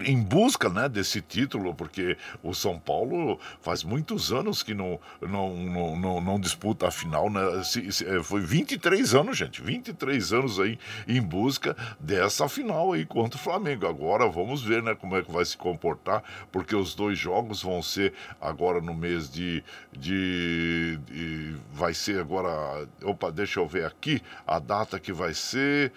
[0.05, 5.55] em busca né, desse título, porque o São Paulo faz muitos anos que não, não,
[5.55, 7.63] não, não, não disputa a final, né?
[7.63, 13.05] Se, se, é, foi 23 anos, gente, 23 anos aí em busca dessa final aí
[13.05, 13.87] contra o Flamengo.
[13.87, 17.81] Agora vamos ver né, como é que vai se comportar, porque os dois jogos vão
[17.81, 19.63] ser agora no mês de.
[19.91, 22.87] de, de vai ser agora.
[23.03, 25.91] Opa, deixa eu ver aqui a data que vai ser.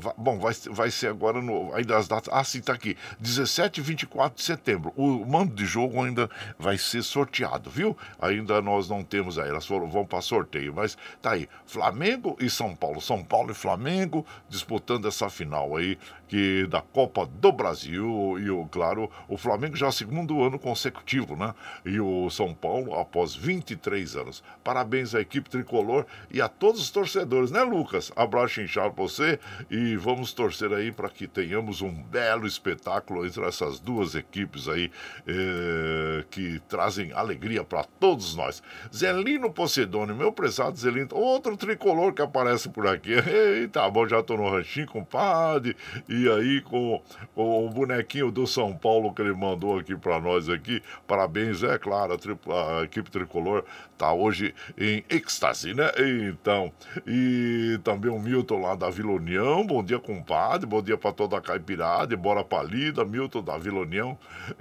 [0.00, 1.74] Vai, bom, vai, vai ser agora no.
[1.74, 2.32] Ainda as datas.
[2.32, 4.92] Ah, sim, tá aqui, 17 e 24 de setembro.
[4.96, 7.96] O mando de jogo ainda vai ser sorteado, viu?
[8.20, 11.48] Ainda nós não temos aí, elas foram, vão para sorteio, mas tá aí.
[11.66, 13.00] Flamengo e São Paulo.
[13.00, 15.98] São Paulo e Flamengo disputando essa final aí
[16.32, 20.58] que da Copa do Brasil e o claro, o Flamengo já é o segundo ano
[20.58, 21.54] consecutivo, né?
[21.84, 24.42] E o São Paulo após 23 anos.
[24.64, 28.10] Parabéns à equipe tricolor e a todos os torcedores, né, Lucas?
[28.16, 29.38] Abraço inchado para você
[29.70, 34.90] e vamos torcer aí para que tenhamos um belo espetáculo entre essas duas equipes aí
[35.26, 38.62] eh, que trazem alegria para todos nós.
[38.90, 43.12] Zelino Pocedone, meu prezado Zelino, outro tricolor que aparece por aqui.
[43.28, 45.76] Eita, bom, já tô no ranchinho, compadre.
[46.08, 47.02] E aí com,
[47.34, 50.82] com, o bonequinho do São Paulo que ele mandou aqui para nós aqui.
[51.06, 53.64] Parabéns, é claro, a, tri, a equipe tricolor
[53.96, 55.90] tá hoje em êxtase, né?
[56.28, 56.72] Então,
[57.06, 59.64] e também o Milton lá da Vila União.
[59.66, 60.66] Bom dia, compadre.
[60.66, 62.16] Bom dia para toda a caipirada.
[62.16, 64.18] Bora pra lida, Milton da Vila União.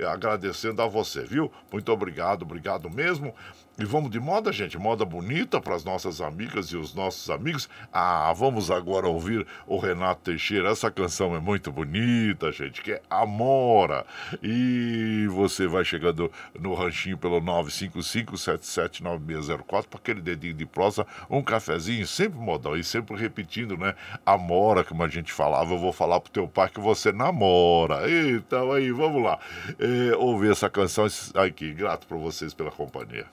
[0.07, 1.51] Agradecendo a você, viu?
[1.71, 3.33] Muito obrigado, obrigado mesmo.
[3.79, 7.69] E vamos de moda, gente, moda bonita para as nossas amigas e os nossos amigos.
[7.91, 10.69] Ah, vamos agora ouvir o Renato Teixeira.
[10.69, 14.05] Essa canção é muito bonita, gente, que é Amora.
[14.43, 22.05] E você vai chegando no ranchinho pelo 955-779604 para aquele dedinho de prosa, um cafezinho,
[22.05, 23.95] sempre modão e sempre repetindo, né?
[24.25, 28.01] Amora, como a gente falava, eu vou falar pro teu pai que você namora.
[28.11, 29.39] Então aí, vamos lá.
[29.79, 31.73] É, ouvir essa canção aqui.
[31.73, 33.25] Grato por vocês pela companhia.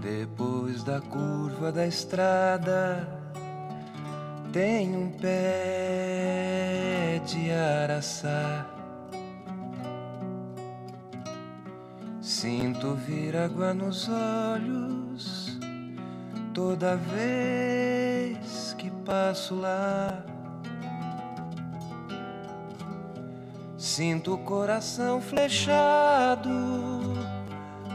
[0.00, 3.08] Depois da curva da estrada
[4.52, 6.54] tem um pé
[7.26, 8.66] de araçá.
[12.20, 15.58] Sinto vir água nos olhos
[16.54, 20.24] toda vez que passo lá.
[23.76, 26.50] Sinto o coração flechado,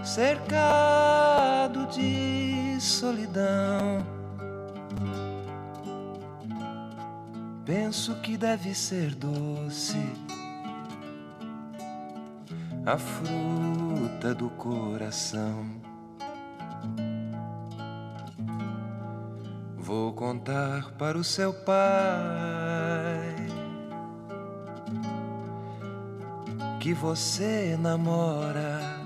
[0.10, 4.03] cercado de solidão.
[7.64, 10.03] Penso que deve ser doce
[12.88, 15.80] a fruta do coração.
[19.78, 23.36] Vou contar para o seu pai
[26.80, 28.99] que você namora.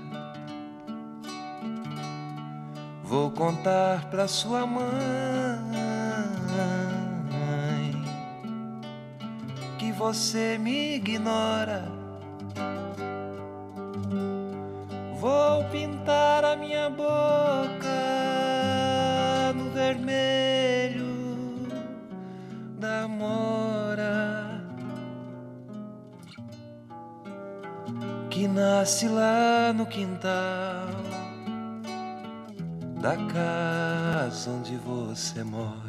[3.14, 4.82] Vou contar para sua mãe
[9.78, 11.84] que você me ignora.
[15.20, 17.04] Vou pintar a minha boca
[19.54, 21.06] no vermelho
[22.80, 24.60] da mora
[28.28, 31.03] que nasce lá no quintal
[33.04, 35.84] da casa onde você mora.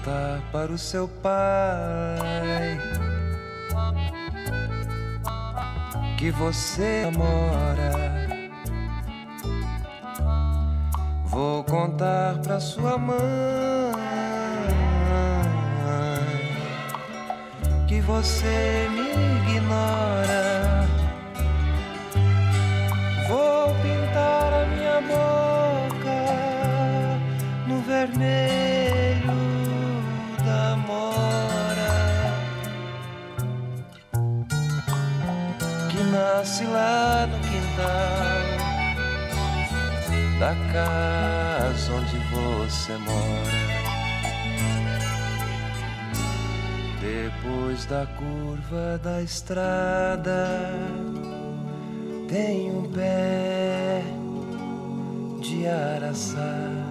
[0.00, 2.78] Contar para o seu pai
[6.16, 7.90] que você namora.
[11.26, 13.18] Vou contar para sua mãe
[17.86, 19.10] que você me
[19.52, 20.86] ignora.
[23.28, 26.20] Vou pintar a minha boca
[27.68, 28.49] no vermelho
[36.70, 38.60] lá no quintal
[40.38, 43.80] da casa onde você mora.
[47.00, 50.70] Depois da curva da estrada
[52.28, 54.02] tem um pé
[55.40, 56.89] de araçá.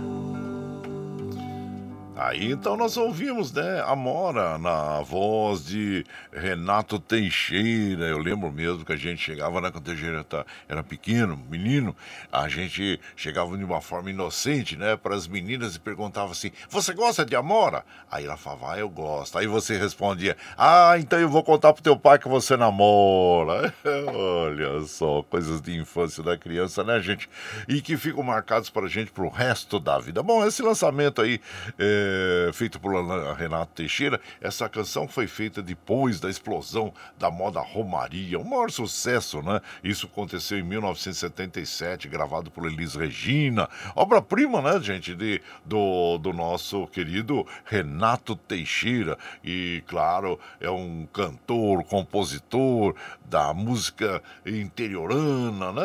[2.22, 8.06] Aí então nós ouvimos, né, Amora na voz de Renato Teixeira.
[8.08, 11.96] Eu lembro mesmo que a gente chegava, né, quando o Teixeira tá- era pequeno, menino,
[12.30, 16.94] a gente chegava de uma forma inocente, né, para as meninas e perguntava assim: Você
[16.94, 17.86] gosta de Amora?
[18.12, 19.38] Aí ela falava: ah, Eu gosto.
[19.38, 23.74] Aí você respondia: Ah, então eu vou contar pro teu pai que você namora.
[24.14, 27.30] Olha só, coisas de infância da criança, né, gente?
[27.68, 30.22] E que ficam marcados para a gente pro resto da vida.
[30.22, 31.40] Bom, esse lançamento aí.
[31.78, 32.09] é,
[32.54, 32.94] feito por
[33.36, 34.20] Renato Teixeira.
[34.42, 39.62] Essa canção foi feita depois da explosão da moda Romaria, o maior sucesso, né?
[39.84, 43.70] Isso aconteceu em 1977, gravado por Elis Regina.
[43.96, 49.18] Obra-prima, né, gente, de, do, do nosso querido Renato Teixeira.
[49.44, 52.96] E, claro, é um cantor, compositor
[53.26, 55.82] da música interiorana, né?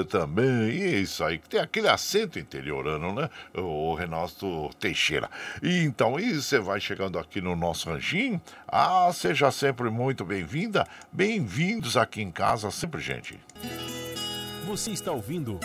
[0.00, 0.70] eh, Também.
[0.70, 3.30] E é isso aí, que tem aquele acento interiorano, né?
[3.54, 5.30] O Renato Teixeira.
[5.62, 8.40] E então, e você vai chegando aqui no nosso ranchinho.
[8.66, 10.86] Ah, seja sempre muito bem-vinda.
[11.12, 13.38] Bem-vindos aqui em casa, sempre, gente.
[14.66, 15.60] Você está ouvindo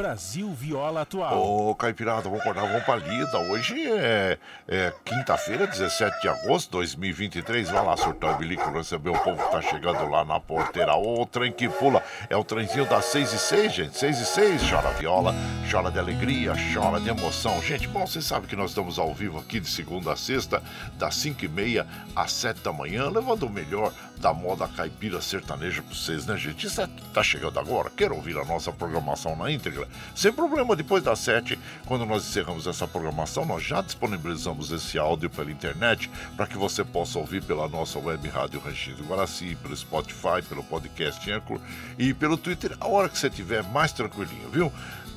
[0.00, 1.68] Brasil Viola Atual.
[1.68, 3.38] Ô, Caipirada, vamos acordar, vamos pra lida.
[3.38, 7.68] Hoje é, é quinta-feira, 17 de agosto de 2023.
[7.68, 10.94] Vai lá, surtar o bilico, receber o povo que tá chegando lá na porteira.
[10.94, 12.02] Ô, trem que pula.
[12.30, 13.98] É o trenzinho das 6 e 6, gente.
[13.98, 14.70] 6 e 6.
[14.70, 15.34] Chora viola,
[15.70, 17.60] chora de alegria, chora de emoção.
[17.60, 20.62] Gente, bom, vocês sabem que nós estamos ao vivo aqui de segunda a sexta,
[20.94, 21.86] das 5 e meia
[22.16, 26.66] às 7 da manhã, levando o melhor da moda caipira sertaneja pra vocês, né, gente?
[26.66, 27.90] Isso é, tá chegando agora?
[27.90, 29.88] Quer ouvir a nossa programação na íntegra?
[30.14, 35.30] Sem problema, depois das 7, quando nós encerramos essa programação, nós já disponibilizamos esse áudio
[35.30, 39.74] pela internet para que você possa ouvir pela nossa web rádio Ranchinho do Guaraci, pelo
[39.74, 41.58] Spotify, pelo podcast Anchor
[41.98, 44.70] e pelo Twitter, a hora que você estiver mais tranquilinho, viu?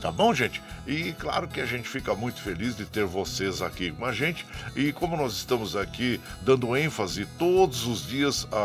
[0.04, 0.62] Tá bom, gente?
[0.86, 4.46] E claro que a gente fica muito feliz de ter vocês aqui com a gente.
[4.76, 8.58] E como nós estamos aqui dando ênfase todos os dias a,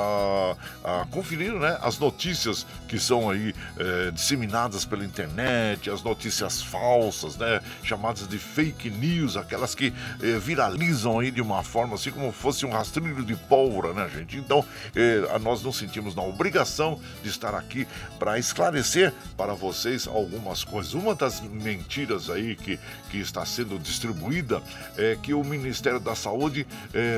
[0.85, 7.37] a conferir né, as notícias que são aí é, disseminadas pela internet, as notícias falsas,
[7.37, 7.61] né?
[7.83, 12.65] Chamadas de fake news, aquelas que é, viralizam aí de uma forma assim como fosse
[12.65, 14.37] um rastrilho de pólvora, né, gente?
[14.37, 14.65] Então,
[14.95, 17.87] é, nós nos sentimos na obrigação de estar aqui
[18.19, 20.95] para esclarecer para vocês algumas coisas.
[20.95, 22.79] Uma das mentiras aí que,
[23.11, 24.63] que está sendo distribuída
[24.97, 26.67] é que o Ministério da Saúde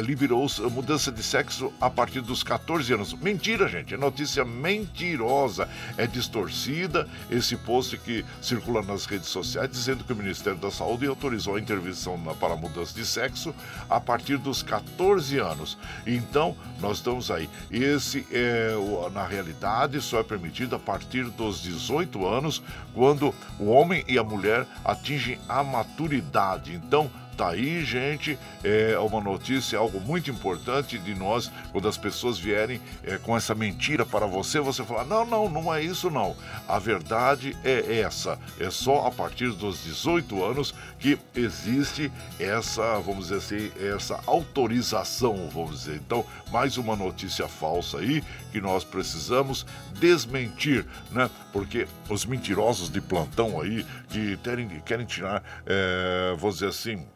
[0.04, 2.99] liberou mudança de sexo a partir dos 14 anos.
[3.20, 10.04] Mentira, gente, é notícia mentirosa, é distorcida esse post que circula nas redes sociais dizendo
[10.04, 13.54] que o Ministério da Saúde autorizou a intervenção na, para mudança de sexo
[13.88, 15.78] a partir dos 14 anos.
[16.06, 17.48] Então, nós estamos aí.
[17.70, 18.72] Esse é,
[19.12, 22.62] na realidade, só é permitido a partir dos 18 anos,
[22.94, 26.74] quando o homem e a mulher atingem a maturidade.
[26.74, 27.10] Então,
[27.40, 28.38] tá aí, gente.
[28.62, 33.54] É uma notícia, algo muito importante de nós, quando as pessoas vierem é, com essa
[33.54, 36.36] mentira para você, você falar: não, não, não é isso, não.
[36.68, 38.38] A verdade é essa.
[38.58, 45.48] É só a partir dos 18 anos que existe essa, vamos dizer assim, essa autorização,
[45.50, 45.96] vamos dizer.
[45.96, 48.22] Então, mais uma notícia falsa aí
[48.52, 49.64] que nós precisamos
[49.98, 51.30] desmentir, né?
[51.54, 57.06] Porque os mentirosos de plantão aí que querem, querem tirar, é, vamos dizer assim,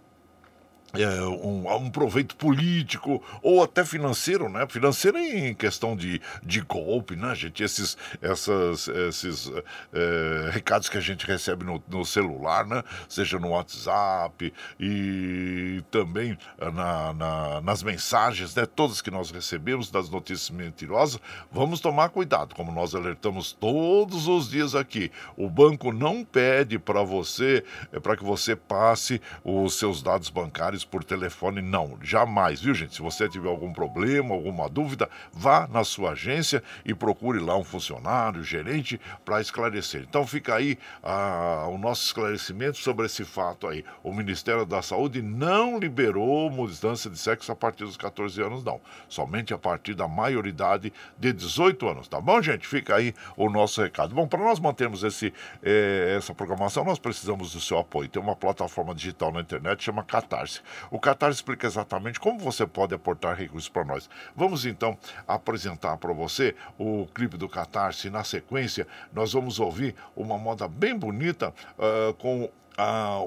[0.94, 4.66] é, um, um, proveito político ou até financeiro, né?
[4.68, 7.62] Financeiro em questão de, de golpe, né, gente?
[7.62, 9.50] Esses, essas, esses
[9.92, 12.82] é, recados que a gente recebe no, no, celular, né?
[13.08, 18.64] Seja no WhatsApp e também na, na, nas mensagens, né?
[18.66, 21.20] Todas que nós recebemos das notícias mentirosas,
[21.50, 25.10] vamos tomar cuidado, como nós alertamos todos os dias aqui.
[25.36, 30.83] O banco não pede para você, é, para que você passe os seus dados bancários
[30.84, 32.94] por telefone, não, jamais, viu gente?
[32.94, 37.64] Se você tiver algum problema, alguma dúvida, vá na sua agência e procure lá um
[37.64, 40.02] funcionário, gerente, para esclarecer.
[40.08, 43.84] Então fica aí ah, o nosso esclarecimento sobre esse fato aí.
[44.02, 48.80] O Ministério da Saúde não liberou mudança de sexo a partir dos 14 anos, não.
[49.08, 52.66] Somente a partir da maioridade de 18 anos, tá bom, gente?
[52.66, 54.14] Fica aí o nosso recado.
[54.14, 55.32] Bom, para nós mantermos esse,
[55.62, 58.08] eh, essa programação, nós precisamos do seu apoio.
[58.08, 60.60] Tem uma plataforma digital na internet chama Catarse.
[60.90, 64.08] O Qatar explica exatamente como você pode aportar recursos para nós.
[64.34, 68.10] Vamos então apresentar para você o clipe do Catarse.
[68.10, 72.50] Na sequência, nós vamos ouvir uma moda bem bonita uh, com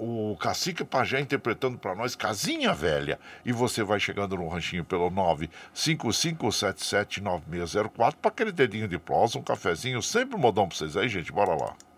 [0.01, 3.19] o Cacique Pajé interpretando para nós Casinha Velha.
[3.45, 5.11] E você vai chegando no ranchinho pelo
[5.73, 11.31] 955779604 para aquele dedinho de prosa, um cafezinho, sempre modão para vocês aí, gente.
[11.31, 11.86] Bora lá.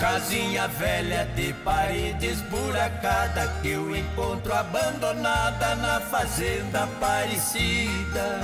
[0.00, 8.40] Casinha velha de parede esburacada que eu encontro abandonada na fazenda Aparecida.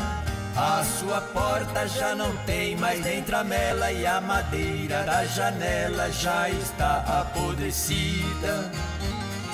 [0.56, 6.48] A sua porta já não tem mais nem tramela e a madeira da janela já
[6.48, 8.70] está apodrecida.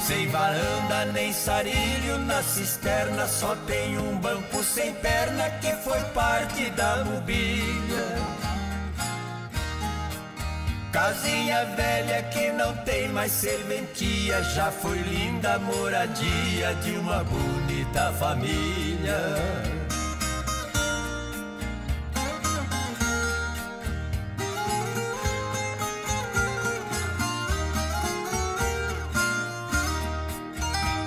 [0.06, 6.70] Sem varanda nem sarilho na cisterna, só tem um banco sem perna que foi parte
[6.70, 8.37] da mobília.
[10.92, 19.18] Casinha velha que não tem mais serventia, já foi linda moradia de uma bonita família.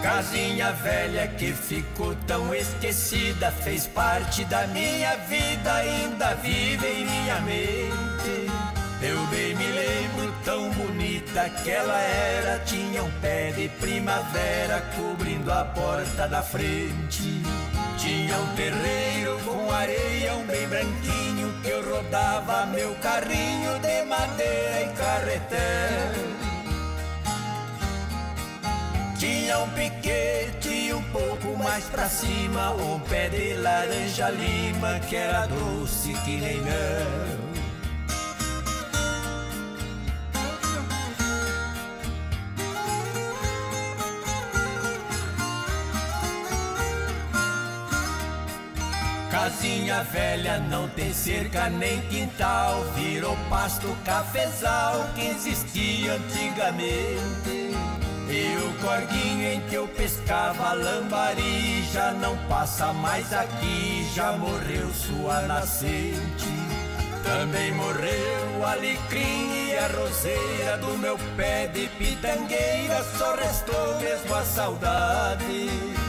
[0.04, 7.42] Casinha velha que ficou tão esquecida, fez parte da minha vida, ainda vive em minha
[7.42, 8.71] mente.
[9.04, 15.52] Eu bem me lembro tão bonita que ela era, tinha um pé de primavera cobrindo
[15.52, 17.42] a porta da frente.
[17.98, 24.82] Tinha um terreiro com areia, um bem branquinho que eu rodava meu carrinho de madeira
[24.82, 26.32] e carretel.
[29.18, 35.48] Tinha um piquete um pouco mais pra cima, um pé de laranja lima que era
[35.48, 37.61] doce que nem mel.
[49.42, 57.72] Casinha velha não tem cerca nem quintal, virou pasto cafezal que existia antigamente.
[58.30, 64.94] E o corguinho em que eu pescava lambari já não passa mais aqui, já morreu
[64.94, 66.46] sua nascente.
[67.24, 74.36] Também morreu o alecrim e a roseira do meu pé de pitangueira, só restou mesmo
[74.36, 76.01] a saudade.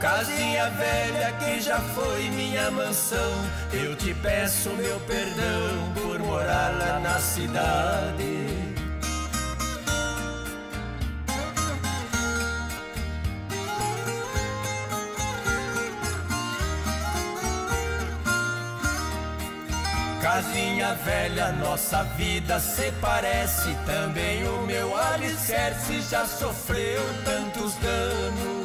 [0.00, 3.32] Casinha velha que já foi minha mansão,
[3.70, 8.40] eu te peço meu perdão por morar lá na cidade.
[20.22, 23.74] Casinha velha, nossa vida se parece.
[23.84, 28.59] Também o meu alicerce já sofreu tantos danos.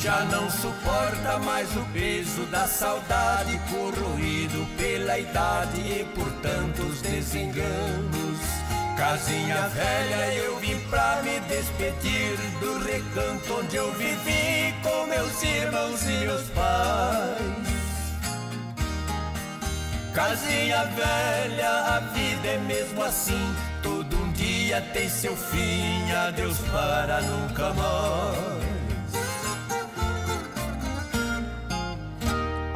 [0.00, 8.40] Já não suporta mais o peso da saudade, corroído pela idade e por tantos desenganos.
[8.96, 16.02] Casinha velha, eu vim pra me despedir do recanto onde eu vivi com meus irmãos
[16.04, 17.70] e meus pais.
[20.14, 23.54] Casinha velha, a vida é mesmo assim.
[23.82, 28.79] Todo um dia tem seu fim, adeus para nunca mais.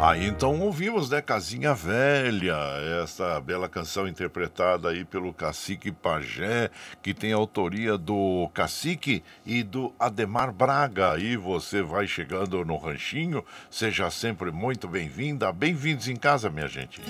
[0.06, 2.58] Aí então ouvimos, né, Casinha Velha,
[3.02, 6.70] essa bela canção interpretada aí pelo Cacique Pajé,
[7.02, 11.18] que tem autoria do Cacique e do Ademar Braga.
[11.18, 17.00] E você vai chegando no ranchinho, seja sempre muito bem-vinda, bem-vindos em casa, minha gente.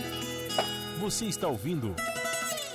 [1.01, 1.97] Você está ouvindo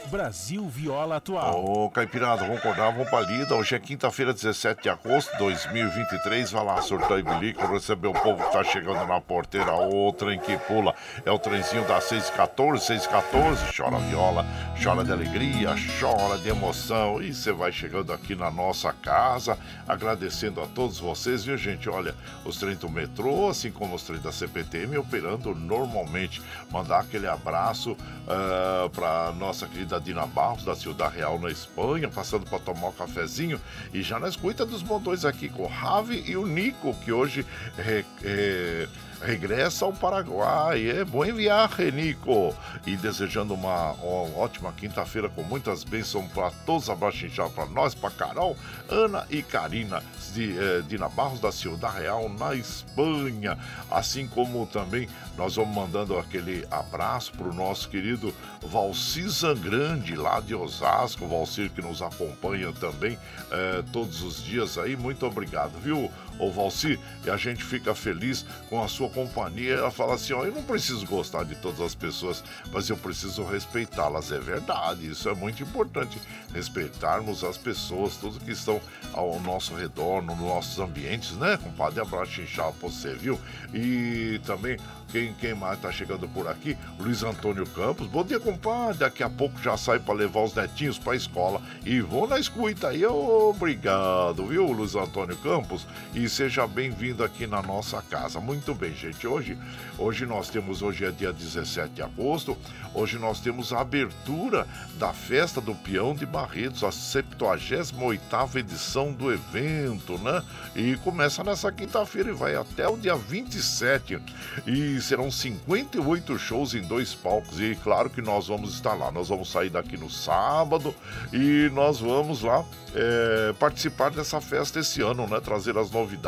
[0.10, 1.64] Brasil Viola Atual.
[1.64, 3.54] Ô, Caipirada, vamos acordar, vamos pra lida.
[3.56, 6.52] Hoje é quinta-feira, 17 de agosto de 2023.
[6.52, 9.72] Vai lá, surtar e bilico, receber o povo que tá chegando na porteira.
[9.76, 13.78] O trem que pula é o trenzinho das 614, 614.
[13.78, 14.46] Chora viola,
[14.84, 17.22] chora de alegria, chora de emoção.
[17.22, 21.88] E você vai chegando aqui na nossa casa, agradecendo a todos vocês, viu, gente?
[21.88, 26.42] Olha, os trens do metrô, assim como os trens da CPTM, operando normalmente.
[26.72, 32.46] Mandar aquele abraço uh, pra nossa querida Dina Barros, da Ciudad Real, na Espanha, passando
[32.46, 33.60] para tomar um cafezinho.
[33.94, 37.46] E já na escuta dos montões aqui com o Ravi e o Nico, que hoje
[37.78, 38.88] re, é,
[39.22, 40.90] regressa ao Paraguai.
[40.90, 42.56] É bom enviar, Nico.
[42.86, 46.90] E desejando uma, uma ótima quinta-feira com muitas bênçãos para todos.
[46.90, 48.56] Abraço inchado para nós, para Carol,
[48.90, 50.04] Ana e Karina
[50.34, 53.58] de eh, Barros, da Ciudad Real, na Espanha.
[53.90, 55.08] Assim como também
[55.38, 61.28] nós vamos mandando aquele abraço para o nosso querido Valci Zangrande, lá de Osasco.
[61.28, 63.18] Valcir que nos acompanha também
[63.52, 64.96] eh, todos os dias aí.
[64.96, 66.12] Muito obrigado, viu?
[66.40, 69.74] Ô Valci, e a gente fica feliz com a sua companhia.
[69.74, 73.44] Ela fala assim: ó, eu não preciso gostar de todas as pessoas, mas eu preciso
[73.44, 74.32] respeitá-las.
[74.32, 76.18] É verdade, isso é muito importante.
[76.54, 78.80] Respeitarmos as pessoas, todos que estão
[79.14, 82.00] ao nosso redor, nos nossos ambientes, né, compadre?
[82.00, 83.40] Abraço inchado pra você, viu?
[83.74, 84.78] E também
[85.12, 86.78] quem, quem mais tá chegando por aqui?
[87.00, 88.08] Luiz Antônio Campos.
[88.08, 89.00] Bom dia, compadre.
[89.00, 91.62] Daqui a pouco já sai para levar os netinhos pra escola.
[91.84, 93.04] E vou na escuta aí.
[93.06, 95.88] Obrigado, viu, Luiz Antônio Campos?
[96.14, 98.40] E seja bem-vindo aqui na nossa casa.
[98.40, 99.26] Muito bem, gente.
[99.26, 99.58] Hoje,
[99.98, 102.56] hoje nós temos, hoje é dia 17 de agosto,
[102.94, 104.68] hoje nós temos a abertura
[105.00, 110.44] da festa do Peão de Barretos, a 78ª edição do evento, né?
[110.76, 114.22] E começa nessa quinta-feira e vai até o dia 27.
[114.68, 117.60] E serão 58 shows em dois palcos.
[117.60, 119.12] E claro que nós vamos estar lá.
[119.12, 120.94] Nós vamos sair daqui no sábado
[121.34, 122.64] e nós vamos lá
[122.94, 125.40] é, participar dessa festa esse ano, né?
[125.40, 126.19] Trazer as novidades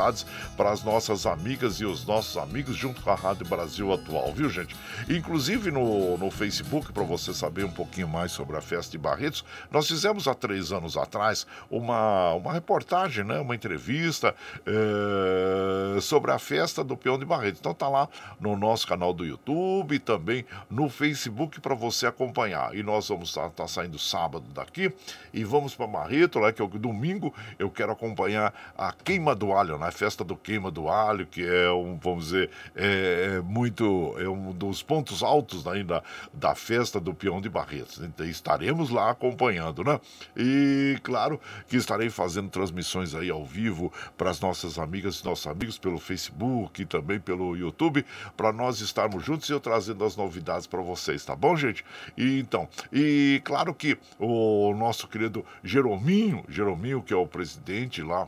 [0.56, 4.50] para as nossas amigas e os nossos amigos junto com a Rádio Brasil Atual, viu,
[4.50, 4.76] gente?
[5.10, 9.44] Inclusive no, no Facebook, para você saber um pouquinho mais sobre a festa de Barretos,
[9.70, 13.40] nós fizemos há três anos atrás uma, uma reportagem, né?
[13.40, 14.36] Uma entrevista
[14.66, 17.60] é, sobre a festa do Peão de Barretos.
[17.60, 18.08] Então tá lá
[18.40, 22.76] no nosso canal do YouTube também no Facebook para você acompanhar.
[22.76, 24.94] E nós vamos estar tá, tá saindo sábado daqui
[25.34, 29.52] e vamos para Barreto, lá que é o domingo eu quero acompanhar a queima do
[29.54, 34.16] alho, na festa do queima do alho, que é um, vamos dizer, é, é muito,
[34.18, 36.04] é um dos pontos altos ainda
[36.34, 38.00] da festa do Peão de Barretos.
[38.00, 40.00] Então estaremos lá acompanhando, né?
[40.36, 45.48] E claro que estarei fazendo transmissões aí ao vivo para as nossas amigas e nossos
[45.48, 48.06] amigos pelo Facebook e também pelo YouTube,
[48.36, 51.84] para nós estarmos juntos e eu trazendo as novidades para vocês, tá bom, gente?
[52.18, 58.28] E então, e claro que o nosso querido Jerominho, Jerominho, que é o presidente lá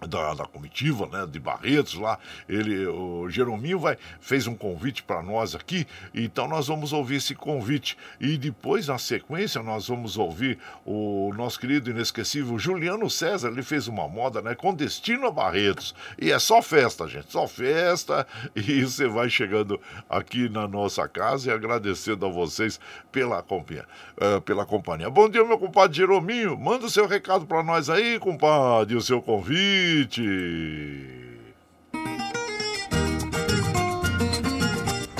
[0.00, 2.18] da, da, comitiva, né, de Barretos lá,
[2.48, 7.34] ele, o Jerominho vai, fez um convite para nós aqui, então nós vamos ouvir esse
[7.34, 7.96] convite.
[8.20, 13.88] E depois na sequência nós vamos ouvir o nosso querido inesquecível Juliano César, ele fez
[13.88, 15.94] uma moda, né, com destino a Barretos.
[16.20, 18.26] E é só festa, gente, só festa.
[18.54, 22.80] E você vai chegando aqui na nossa casa e agradecendo a vocês
[23.12, 23.86] pela companhia,
[24.16, 25.08] uh, pela companhia.
[25.08, 29.22] Bom dia, meu compadre Jerominho, manda o seu recado para nós aí, compadre, o seu
[29.22, 31.06] convite convite.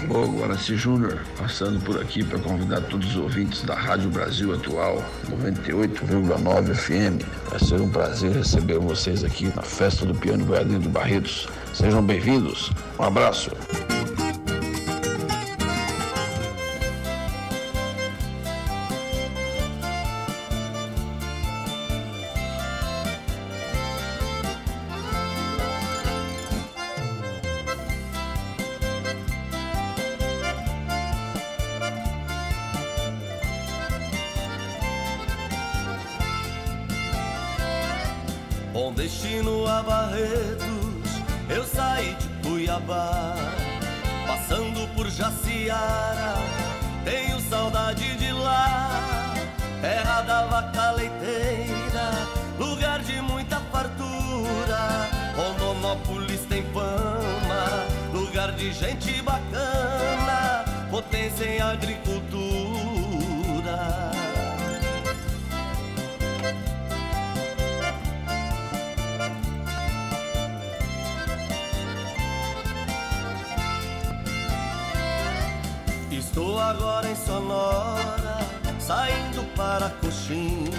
[0.08, 5.04] Ô Guaraci Júnior, passando por aqui para convidar todos os ouvintes da Rádio Brasil Atual
[5.28, 7.22] 98,9 FM.
[7.50, 11.48] Vai ser um prazer receber vocês aqui na festa do Piano Goiadinho do Barretos.
[11.74, 12.70] Sejam bem-vindos.
[12.98, 13.50] Um abraço.
[38.76, 41.10] com destino a Barretos,
[41.48, 43.34] eu saí de Cuiabá,
[44.26, 46.34] passando por Jaciara,
[47.02, 49.34] tenho saudade de lá,
[49.80, 52.10] terra da vaca leiteira,
[52.58, 62.25] lugar de muita fartura, Rondonópolis tem fama, lugar de gente bacana, potência em agricultura
[76.86, 78.38] agora em Sonora,
[78.78, 80.70] saindo para Coxim.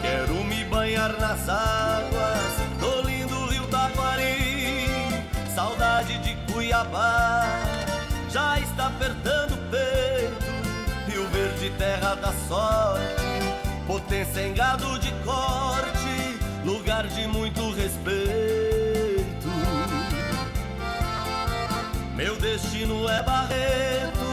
[0.00, 4.86] Quero me banhar nas águas do lindo rio Taquari.
[5.52, 7.44] Saudade de Cuiabá
[8.30, 11.10] já está apertando o peito.
[11.10, 13.22] Rio Verde, terra da sorte,
[13.84, 19.48] potência em gado de corte, lugar de muito respeito.
[22.14, 24.25] Meu destino é Barreto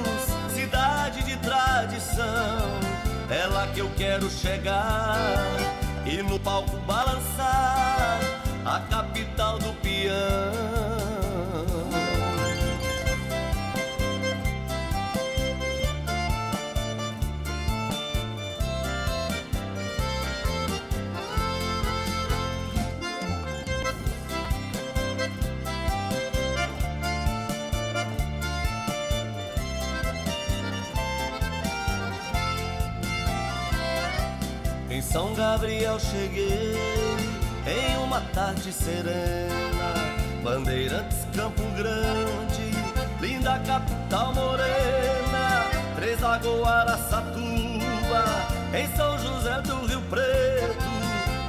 [1.84, 2.80] tradição,
[3.30, 5.18] é lá que eu quero chegar
[6.06, 8.20] e no palco balançar
[8.66, 10.93] a capital do peão.
[35.14, 36.76] Gabriel cheguei
[37.68, 39.94] em uma tarde serena,
[40.44, 42.72] Bandeirantes, Campo Grande,
[43.22, 48.26] linda capital morena, Três Lagoas, Araçatuba,
[48.74, 50.84] em São José do Rio Preto,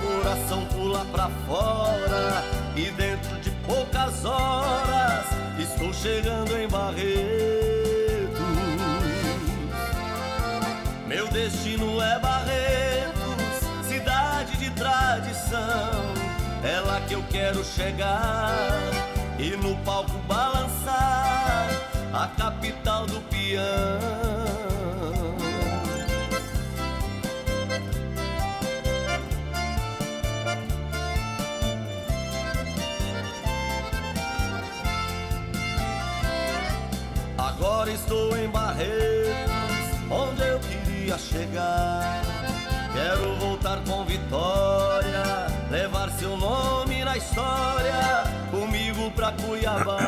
[0.03, 2.45] coração pula pra fora
[2.77, 5.25] e dentro de poucas horas
[5.59, 7.15] estou chegando em Barretos.
[11.07, 13.04] Meu destino é Barretos
[14.77, 16.14] tradição.
[16.87, 18.81] lá que eu quero chegar
[19.39, 21.68] e no palco balançar
[22.12, 23.62] a capital do peão.
[37.37, 39.51] Agora estou em Barretos,
[40.11, 42.34] onde eu queria chegar.
[42.95, 48.22] Quero voltar com vitória, levar seu nome na história,
[48.53, 49.99] comigo pra Cuiabá.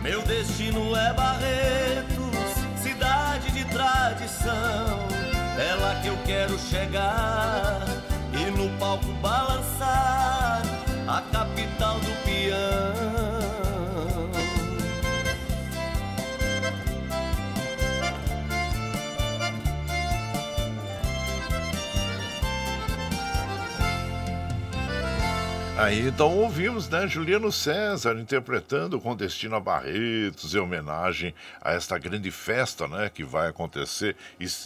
[0.00, 4.98] Meu destino é Barretos, cidade de tradição.
[5.58, 7.82] É lá que eu quero chegar
[8.32, 9.45] e no palco balançar
[25.86, 31.32] Aí então ouvimos, né, Juliano César interpretando com destino a Barretos, em homenagem
[31.62, 34.16] a esta grande festa, né, que vai acontecer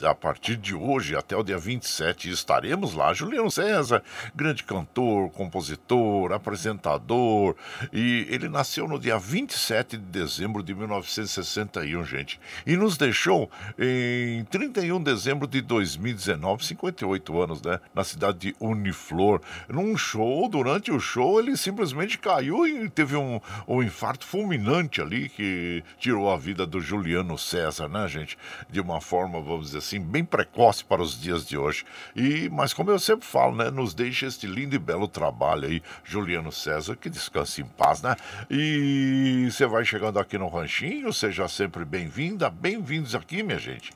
[0.02, 2.30] a partir de hoje até o dia 27.
[2.30, 3.12] Estaremos lá.
[3.12, 4.02] Juliano César,
[4.34, 7.54] grande cantor, compositor, apresentador,
[7.92, 14.42] e ele nasceu no dia 27 de dezembro de 1961, gente, e nos deixou em
[14.44, 20.90] 31 de dezembro de 2019, 58 anos, né, na cidade de Uniflor, num show durante
[20.90, 26.36] o show, ele simplesmente caiu e teve um, um infarto fulminante ali que tirou a
[26.36, 28.38] vida do Juliano César, né, gente?
[28.68, 31.84] De uma forma, vamos dizer assim, bem precoce para os dias de hoje.
[32.14, 35.82] E, mas como eu sempre falo, né, nos deixa este lindo e belo trabalho aí,
[36.04, 38.14] Juliano César, que descanse em paz, né?
[38.48, 43.90] E você vai chegando aqui no Ranchinho, seja sempre bem-vinda, bem-vindos aqui, minha gente.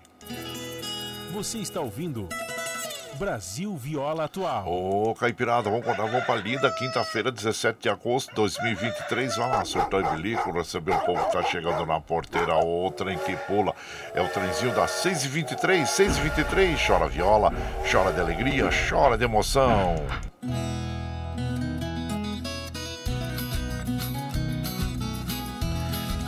[1.33, 2.29] Você está ouvindo
[3.19, 4.67] Brasil Viola Atual.
[4.67, 9.37] Ô, Caipirada, vamos contar, vamos pra linda quinta-feira, 17 de agosto de 2023.
[9.37, 13.19] Vamos lá, surtou e bilico, receber o povo que tá chegando na porteira, o trem
[13.19, 13.75] que pula.
[14.15, 16.87] É o trenzinho das 6h23, 6h23.
[16.87, 17.53] Chora viola,
[17.91, 19.97] chora de alegria, chora de emoção.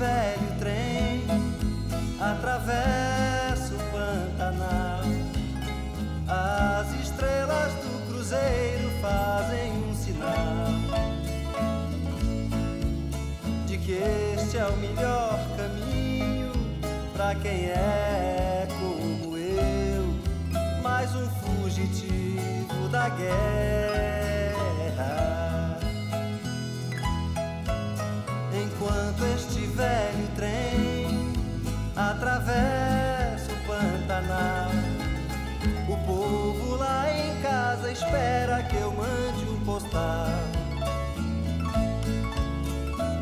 [0.00, 1.26] Velho trem
[2.18, 5.02] atravessa o Pantanal.
[6.26, 10.72] As estrelas do cruzeiro fazem um sinal
[13.66, 16.50] de que este é o melhor caminho
[17.12, 23.79] para quem é como eu, mais um fugitivo da guerra.
[38.10, 40.26] Espera que eu mande um postal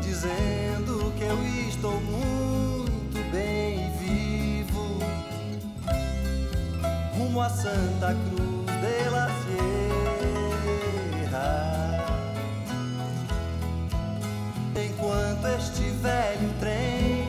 [0.01, 1.37] dizendo que eu
[1.69, 4.97] estou muito bem vivo
[7.15, 9.29] rumo a Santa Cruz de la
[11.19, 11.49] Sierra.
[14.75, 17.27] Enquanto este velho trem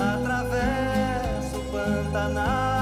[0.00, 2.73] atravessa o Pantanal,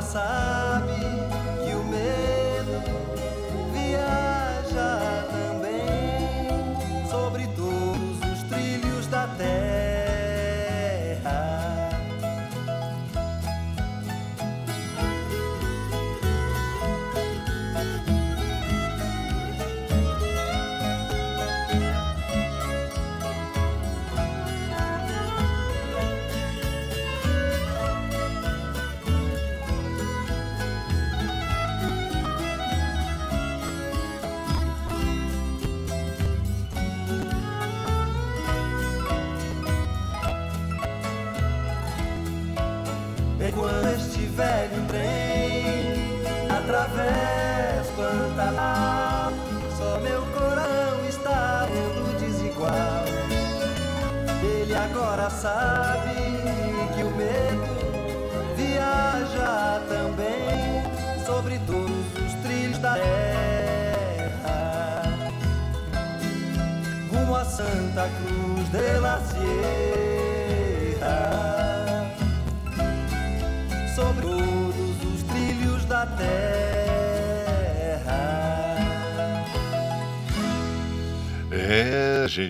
[0.00, 0.59] Ele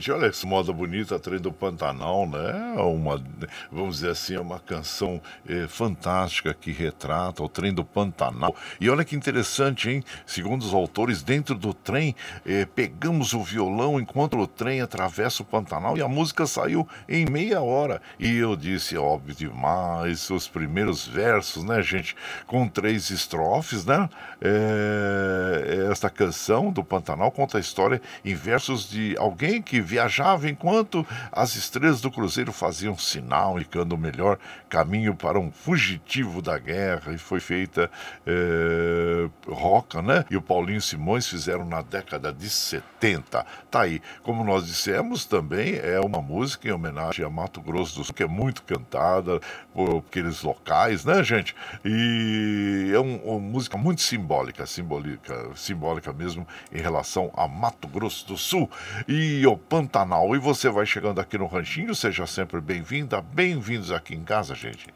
[0.00, 2.52] gente, olha essa moda bonita, Trem do Pantanal, né?
[2.78, 3.22] Uma,
[3.70, 8.54] vamos dizer assim, é uma canção eh, fantástica que retrata o Trem do Pantanal.
[8.80, 10.04] E olha que interessante, hein?
[10.26, 12.14] Segundo os autores, dentro do trem,
[12.46, 17.26] eh, pegamos o violão enquanto o trem atravessa o Pantanal e a música saiu em
[17.26, 18.00] meia hora.
[18.18, 22.16] E eu disse, óbvio demais, os primeiros versos, né, gente?
[22.46, 24.08] Com três estrofes, né?
[24.40, 31.06] Eh, esta canção do Pantanal conta a história em versos de alguém que viajava enquanto
[31.32, 37.12] as estrelas do cruzeiro faziam sinal, indicando o melhor caminho para um fugitivo da guerra.
[37.12, 37.90] E foi feita
[38.26, 40.24] eh, Roca, né?
[40.30, 43.44] E o Paulinho Simões fizeram na década de 70.
[43.70, 44.00] Tá aí.
[44.22, 48.22] Como nós dissemos, também é uma música em homenagem a Mato Grosso do Sul, que
[48.22, 49.40] é muito cantada
[49.74, 51.54] por aqueles locais, né, gente?
[51.84, 58.26] E é um- uma música muito simbólica, simbólica, simbólica mesmo em relação a Mato Grosso
[58.26, 58.70] do Sul
[59.08, 60.34] e o Pantanal.
[60.34, 64.86] E você vai chegando aqui no Ranchinho, seja sempre bem-vinda, bem-vindos aqui em casa, gente.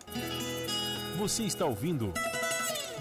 [1.16, 2.12] Você está ouvindo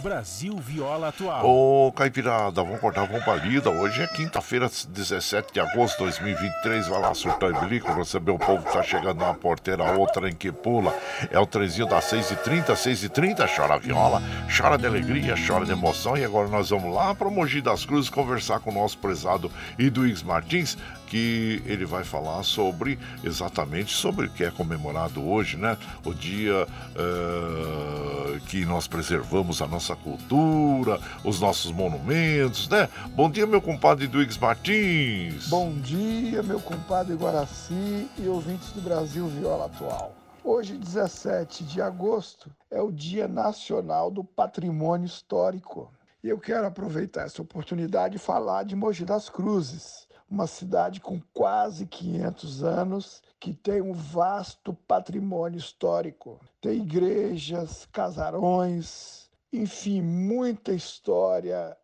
[0.04, 1.46] Brasil Viola Atual.
[1.46, 3.70] Ô, Caipirada, vamos cortar vamos pra lida.
[3.70, 6.90] Hoje é quinta-feira, 17 de agosto de 2023.
[6.90, 10.36] Vai lá, surtar e bilico, receber o povo que tá chegando na porteira, outra em
[10.36, 10.94] que pula.
[11.32, 13.56] É o trenzinho das 6h30, 6h30.
[13.56, 14.22] Chora viola,
[14.56, 16.18] chora de alegria, chora de emoção.
[16.18, 19.50] E agora nós vamos lá para Mogi das Cruzes conversar com o nosso prezado
[19.80, 20.78] Iduígues Martins,
[21.14, 25.78] que ele vai falar sobre, exatamente, sobre o que é comemorado hoje, né?
[26.04, 32.90] O dia eh, que nós preservamos a nossa cultura, os nossos monumentos, né?
[33.12, 35.50] Bom dia, meu compadre Duígues Martins.
[35.50, 40.16] Bom dia, meu compadre Guaraci e ouvintes do Brasil Viola Atual.
[40.44, 45.94] Hoje, 17 de agosto, é o Dia Nacional do Patrimônio Histórico.
[46.24, 50.03] E eu quero aproveitar essa oportunidade e falar de Mogi das Cruzes,
[50.34, 56.40] uma cidade com quase 500 anos que tem um vasto patrimônio histórico.
[56.60, 61.78] Tem igrejas, casarões, enfim, muita história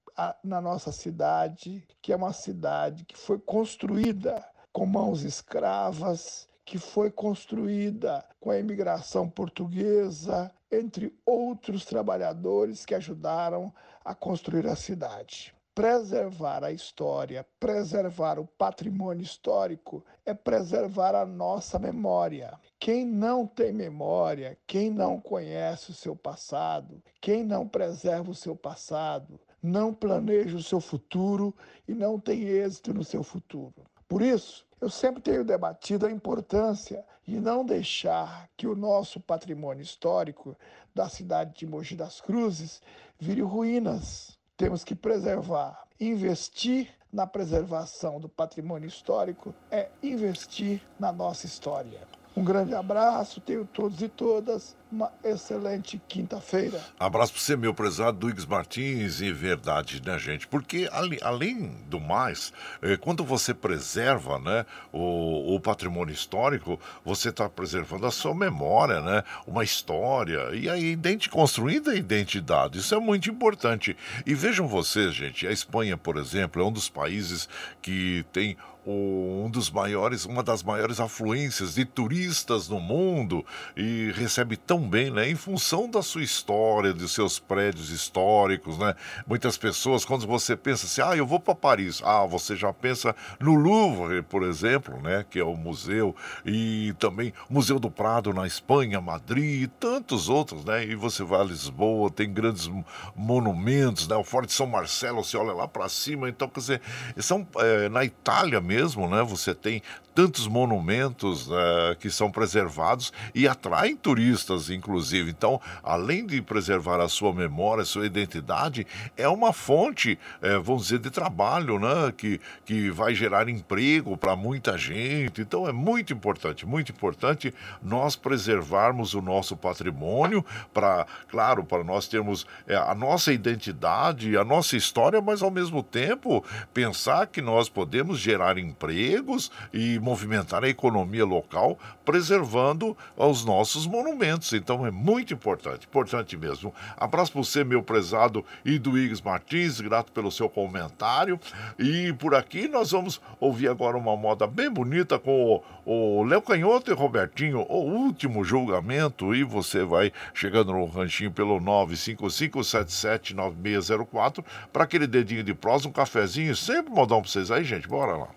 [0.44, 4.44] na nossa cidade, que é uma cidade que foi construída
[4.74, 13.72] com mãos escravas, que foi construída com a imigração portuguesa, entre outros trabalhadores que ajudaram
[14.04, 15.54] a construir a cidade.
[15.80, 22.60] Preservar a história, preservar o patrimônio histórico é preservar a nossa memória.
[22.78, 28.58] Quem não tem memória, quem não conhece o seu passado, quem não preserva o seu
[28.58, 31.56] passado, não planeja o seu futuro
[31.88, 33.86] e não tem êxito no seu futuro.
[34.06, 39.82] Por isso, eu sempre tenho debatido a importância de não deixar que o nosso patrimônio
[39.82, 40.58] histórico
[40.94, 42.82] da cidade de Mogi das Cruzes
[43.18, 44.39] vire ruínas.
[44.60, 52.06] Temos que preservar, investir na preservação do patrimônio histórico é investir na nossa história.
[52.36, 56.82] Um grande abraço, tenho todos e todas uma excelente quinta-feira.
[57.00, 60.48] Abraço para você, meu prezado Duígues Martins, e verdade, né, gente?
[60.48, 60.90] Porque,
[61.22, 62.52] além do mais,
[62.82, 69.00] eh, quando você preserva né, o, o patrimônio histórico, você está preservando a sua memória,
[69.00, 69.24] né?
[69.46, 70.98] Uma história, e aí
[71.30, 72.80] construindo a identidade.
[72.80, 73.96] Isso é muito importante.
[74.26, 77.48] E vejam vocês, gente, a Espanha, por exemplo, é um dos países
[77.82, 84.56] que tem um dos maiores, uma das maiores afluências de turistas no mundo e recebe
[84.58, 85.30] tão bem, né?
[85.30, 88.96] Em função da sua história, dos seus prédios históricos, né?
[89.28, 93.16] Muitas pessoas, quando você pensa assim, ah, eu vou para Paris, ah, você já pensa
[93.40, 95.26] no Louvre, por exemplo, né?
[95.30, 96.16] Que é o museu
[96.46, 100.86] e também o Museu do Prado na Espanha, Madrid e tantos outros, né?
[100.86, 102.70] E você vai a Lisboa, tem grandes
[103.16, 104.16] monumentos, né?
[104.16, 106.82] O Forte São Marcelo, você olha lá para cima, então quer dizer,
[107.18, 109.24] são é, na Itália mesmo, né?
[109.24, 109.82] Você tem
[110.14, 115.32] tantos monumentos uh, que são preservados e atraem turistas, inclusive.
[115.32, 118.86] Então, além de preservar a sua memória, a sua identidade,
[119.18, 122.14] é uma fonte, uh, vamos dizer, de trabalho, né?
[122.16, 125.42] Que, que vai gerar emprego para muita gente.
[125.42, 127.52] Então, é muito importante, muito importante
[127.82, 134.44] nós preservarmos o nosso patrimônio para, claro, para nós termos é, a nossa identidade, a
[134.44, 136.44] nossa história, mas ao mesmo tempo
[136.74, 144.52] pensar que nós podemos gerar empregos e movimentar a economia local, preservando os nossos monumentos.
[144.54, 146.74] Então é muito importante, importante mesmo.
[146.98, 151.40] Abraço para você, meu prezado Iduígues Martins, grato pelo seu comentário.
[151.78, 156.92] E por aqui nós vamos ouvir agora uma moda bem bonita com o Léo Canhoto
[156.92, 159.34] e Robertinho, o último julgamento.
[159.34, 166.56] E você vai chegando no ranchinho pelo 955779604 para aquele dedinho de prosa, um cafezinho,
[166.56, 167.88] sempre modão para vocês aí, gente.
[167.88, 168.30] Bora lá.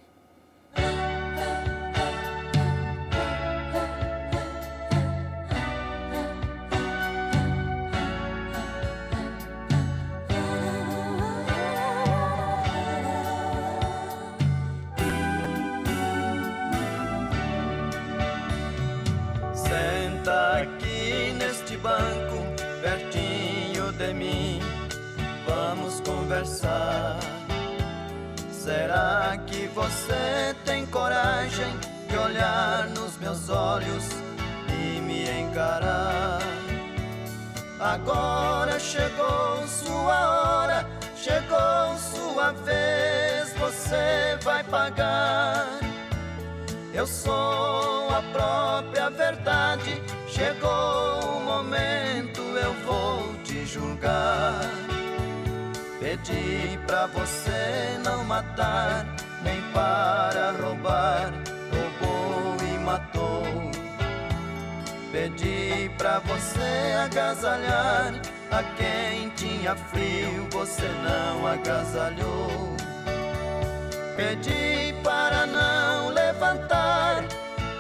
[37.93, 45.67] Agora chegou sua hora, chegou sua vez, você vai pagar.
[46.95, 54.63] Eu sou a própria verdade, chegou o momento, eu vou te julgar.
[56.01, 59.05] Pedi pra você não matar,
[59.43, 61.31] nem para roubar,
[61.71, 63.72] roubou e matou.
[65.13, 68.15] Pedi pra você agasalhar
[68.51, 72.75] a quem tinha frio, você não agasalhou.
[74.17, 77.27] Pedi para não levantar,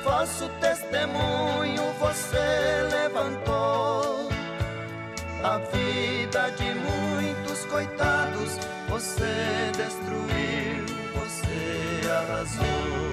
[0.04, 4.28] vosso testemunho você levantou.
[5.42, 8.58] A vida de muitos coitados
[8.90, 10.84] você destruiu,
[11.14, 13.11] você arrasou.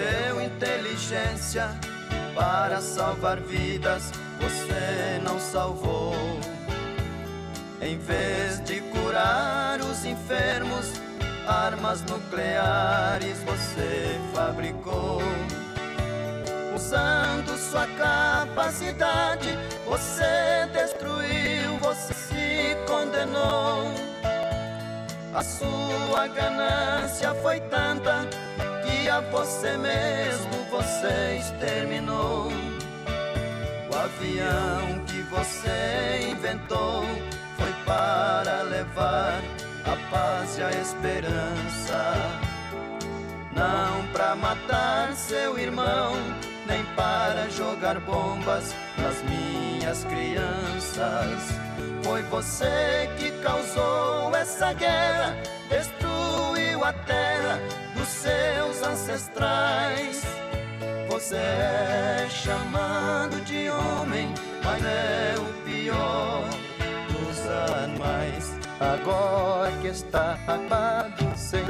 [0.00, 1.68] Deu inteligência
[2.34, 4.10] para salvar vidas,
[4.40, 6.14] você não salvou.
[7.82, 10.92] Em vez de curar os enfermos,
[11.46, 15.20] armas nucleares você fabricou.
[16.74, 19.50] Usando sua capacidade,
[19.86, 23.92] você destruiu, você se condenou.
[25.34, 28.26] A sua ganância foi tanta
[29.10, 32.46] que a você mesmo você exterminou.
[33.90, 37.02] O avião que você inventou
[37.58, 39.42] foi para levar
[39.84, 42.14] a paz e a esperança.
[43.52, 46.14] Não para matar seu irmão,
[46.68, 51.58] nem para jogar bombas nas minhas crianças.
[52.04, 55.36] Foi você que causou essa guerra,
[55.68, 57.58] destruiu a terra
[58.20, 60.22] seus ancestrais.
[61.08, 64.28] Você é chamado de homem,
[64.62, 66.44] mas é o pior
[67.08, 67.38] dos
[67.80, 68.54] animais.
[68.78, 71.64] Agora que está acabado sem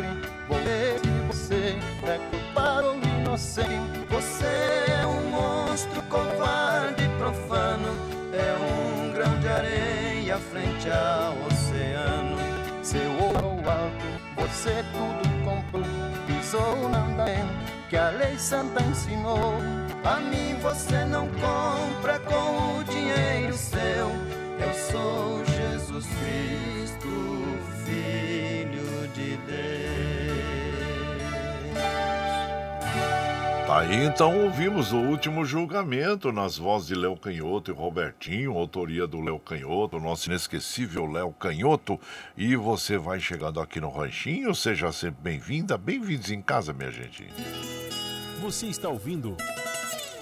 [0.49, 4.07] volver, você é culpado ou inocente.
[4.09, 4.47] Você
[5.03, 7.95] é um monstro covarde e profano,
[8.33, 12.37] é um grão de areia frente ao oceano.
[12.83, 15.85] Seu ouro alto, você tudo comprou,
[16.51, 19.55] pisou na andamento que a lei santa ensinou.
[20.05, 24.11] A mim você não compra com o dinheiro seu.
[24.59, 27.09] Eu sou Jesus Cristo,
[27.85, 28.30] Filho
[33.71, 39.07] Tá aí então ouvimos o último julgamento nas vozes de Léo Canhoto e Robertinho, autoria
[39.07, 41.97] do Léo Canhoto, nosso inesquecível Léo Canhoto.
[42.37, 47.29] E você vai chegando aqui no Ranchinho, seja sempre bem-vinda, bem-vindos em casa, minha gente.
[48.41, 49.37] Você está ouvindo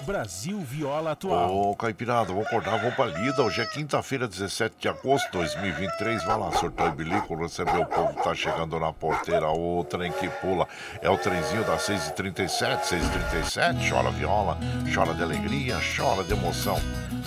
[0.05, 1.71] Brasil Viola Atual.
[1.71, 3.43] Ô, Caipirada, vou acordar, vou pra lida.
[3.43, 6.23] Hoje é quinta-feira, 17 de agosto de 2023.
[6.23, 9.49] Vai lá, surtou e bilico, receber o povo que tá chegando na porteira.
[9.49, 10.67] O trem que pula
[11.01, 13.89] é o trenzinho das 6h37, 6h37.
[13.89, 14.57] Chora viola,
[14.93, 16.79] chora de alegria, chora de emoção.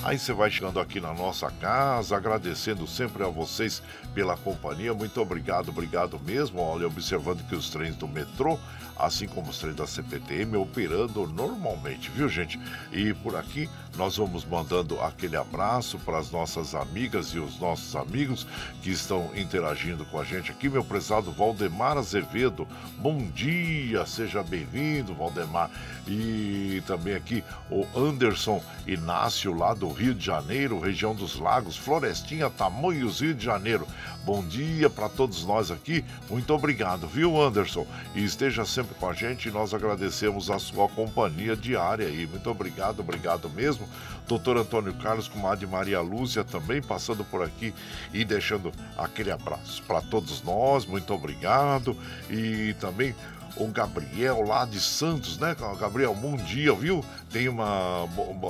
[0.03, 3.81] Aí você vai chegando aqui na nossa casa, agradecendo sempre a vocês
[4.15, 4.93] pela companhia.
[4.93, 6.61] Muito obrigado, obrigado mesmo.
[6.61, 8.59] Olha, observando que os trens do metrô,
[9.03, 12.59] assim como os trens da CPTM, operando normalmente, viu, gente?
[12.93, 17.95] E por aqui nós vamos mandando aquele abraço para as nossas amigas e os nossos
[17.95, 18.47] amigos
[18.81, 20.69] que estão interagindo com a gente aqui.
[20.69, 22.67] Meu prezado Valdemar Azevedo,
[22.99, 25.71] bom dia, seja bem-vindo, Valdemar.
[26.07, 32.49] E também aqui o Anderson Inácio, lá do Rio de Janeiro, região dos Lagos, Florestinha,
[32.49, 33.87] Tamanhos, Rio de Janeiro.
[34.25, 36.05] Bom dia para todos nós aqui.
[36.31, 37.85] Muito obrigado, viu, Anderson?
[38.15, 39.51] E esteja sempre com a gente.
[39.51, 42.25] Nós agradecemos a sua companhia diária aí.
[42.25, 43.89] Muito obrigado, obrigado mesmo.
[44.29, 47.75] Doutor Antônio Carlos, comadre Maria Lúcia também passando por aqui
[48.15, 50.87] e deixando aquele abraço para todos nós.
[50.87, 51.97] Muito obrigado.
[52.31, 53.15] E também
[53.57, 55.55] o Gabriel lá de Santos, né?
[55.79, 57.05] Gabriel, bom dia, viu?
[57.31, 58.09] Tem uma.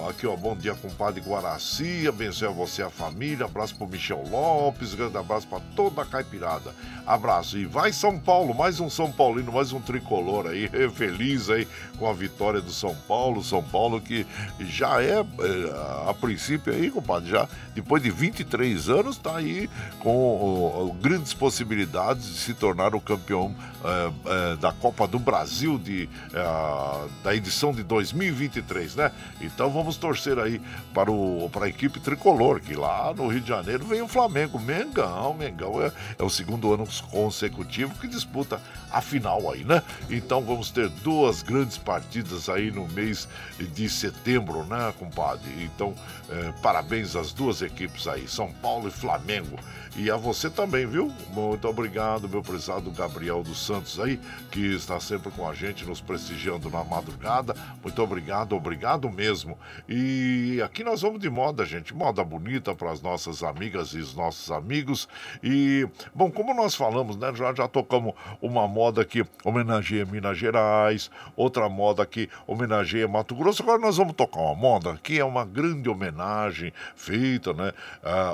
[0.08, 2.06] Aqui, ó, bom dia, compadre Guaraci.
[2.06, 3.46] Abençoe a você a família.
[3.46, 4.94] Abraço pro Michel Lopes.
[4.94, 6.74] Grande abraço para toda a caipirada.
[7.06, 7.58] Abraço.
[7.58, 10.68] E vai São Paulo, mais um São Paulino, mais um tricolor aí.
[10.94, 11.66] Feliz aí
[11.98, 13.42] com a vitória do São Paulo.
[13.42, 14.26] São Paulo que
[14.60, 19.68] já é, é a princípio aí, compadre, já depois de 23 anos, tá aí
[19.98, 23.54] com grandes possibilidades de se tornar o campeão
[23.84, 29.12] é, é, da Copa do Brasil de, é, da edição de 2023, né?
[29.40, 30.60] Então vamos torcer aí
[30.94, 34.58] para, o, para a equipe tricolor, que lá no Rio de Janeiro vem o Flamengo.
[34.58, 38.60] Mengão, Mengão é, é o segundo ano consecutivo que disputa
[38.90, 39.82] a final aí, né?
[40.10, 43.28] Então vamos ter duas grandes partidas aí no mês
[43.58, 45.50] de setembro, né, compadre?
[45.62, 45.94] Então,
[46.28, 49.58] é, parabéns às duas equipes aí, São Paulo e Flamengo.
[49.94, 51.12] E a você também, viu?
[51.32, 54.18] Muito obrigado, meu prezado Gabriel dos Santos aí,
[54.50, 57.54] que está sempre com a gente, nos prestigiando na madrugada.
[57.82, 59.58] Muito obrigado, obrigado mesmo.
[59.88, 64.14] E aqui nós vamos de moda, gente, moda bonita para as nossas amigas e os
[64.14, 65.08] nossos amigos.
[65.42, 71.10] E, bom, como nós falamos, né, já, já tocamos uma moda que homenageia Minas Gerais,
[71.36, 73.62] outra moda que homenageia Mato Grosso.
[73.62, 77.72] Agora nós vamos tocar uma moda que é uma grande homenagem feita, né,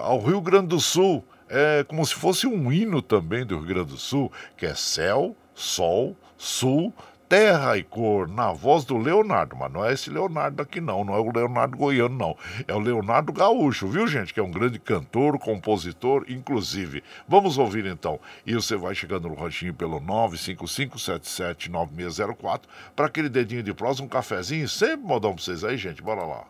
[0.03, 3.93] ao Rio Grande do Sul é como se fosse um hino também do Rio Grande
[3.93, 6.95] do Sul, que é céu, sol, sul,
[7.29, 11.15] terra e cor, na voz do Leonardo, mas não é esse Leonardo aqui não, não
[11.15, 12.35] é o Leonardo Goiano não,
[12.67, 17.05] é o Leonardo Gaúcho, viu gente, que é um grande cantor, compositor, inclusive.
[17.29, 22.63] Vamos ouvir então, e você vai chegando no ranchinho pelo 955779604
[22.97, 26.47] para aquele dedinho de prosa, um cafezinho, sempre modão pra vocês aí, gente, bora lá.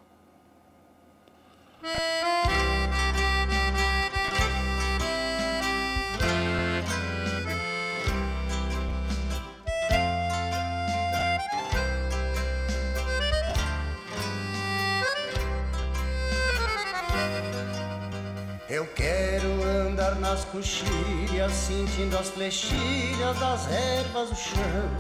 [18.70, 24.90] Eu quero andar nas coxilhas, sentindo as flechilhas das ervas do chão.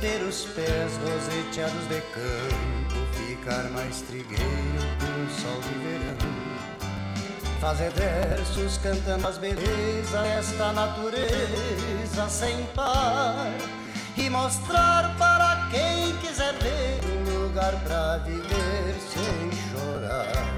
[0.00, 4.40] ter os pés roseteados de campo, ficar mais trigueiro
[5.00, 6.16] com o sol de verão.
[7.60, 13.52] Fazer versos cantando as belezas desta natureza sem par
[14.16, 20.57] e mostrar para quem quiser ver um lugar para viver sem chorar.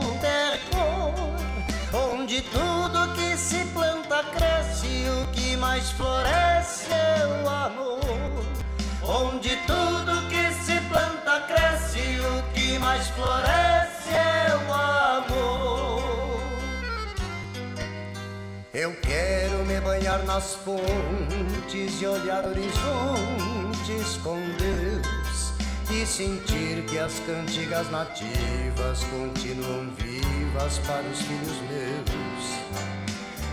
[2.51, 8.45] tudo que se planta cresce o que mais floresce é o amor.
[9.03, 16.41] Onde tudo que se planta cresce, o que mais floresce é o amor.
[18.73, 25.53] Eu quero me banhar nas fontes e olhar horizontes com Deus
[25.91, 32.30] e sentir que as cantigas nativas continuam vivas para os filhos meus.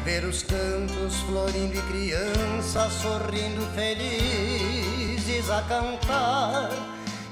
[0.08, 6.70] Ver os cantos florindo e crianças sorrindo felizes a cantar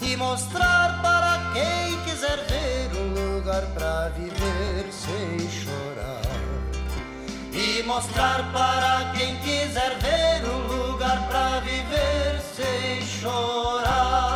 [0.03, 6.21] e mostrar para quem quiser ver um lugar para viver sem chorar.
[7.51, 14.36] E mostrar para quem quiser ver um lugar para viver sem chorar.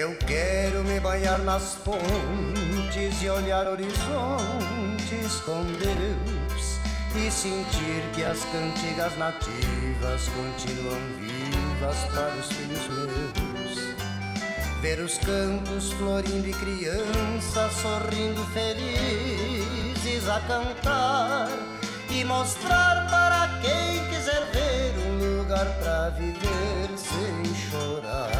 [0.00, 6.78] Eu quero me banhar nas fontes e olhar horizontes com Deus
[7.14, 14.80] e sentir que as cantigas nativas continuam vivas para os filhos meus.
[14.80, 21.50] Ver os campos florindo e crianças sorrindo felizes a cantar
[22.08, 28.39] e mostrar para quem quiser ver um lugar para viver sem chorar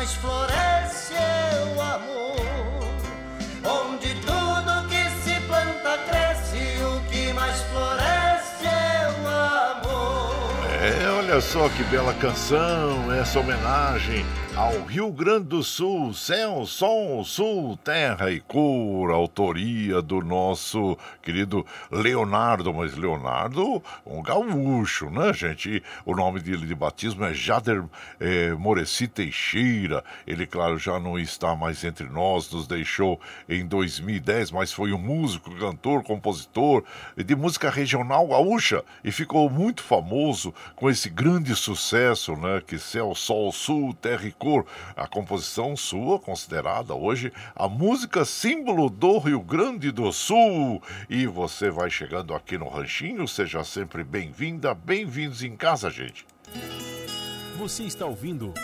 [0.00, 2.36] Mais floresce é o amor.
[3.62, 10.54] Onde tudo que se planta cresce o que mais floresce é o amor.
[10.72, 14.24] É, olha só que bela canção, essa homenagem
[14.56, 21.64] ao Rio Grande do Sul, céu, sol, sul, terra e cor, autoria do nosso querido
[21.90, 25.82] Leonardo, mas Leonardo, um gaúcho, né, gente?
[26.04, 27.84] O nome dele de batismo é Jader
[28.18, 30.02] é, Moreci Teixeira.
[30.26, 34.98] Ele, claro, já não está mais entre nós, nos deixou em 2010, mas foi um
[34.98, 36.82] músico, cantor, compositor
[37.16, 42.62] de música regional gaúcha e ficou muito famoso com esse grande sucesso, né?
[42.66, 44.64] Que Céu, Sol, Sul, Terra e Cor,
[44.96, 50.82] a composição sua considerada hoje a música símbolo do Rio Grande do Sul.
[51.10, 56.26] E você vai chegando aqui no Ranchinho, seja sempre bem-vinda, bem-vindos em casa, gente.
[57.58, 58.54] Você está ouvindo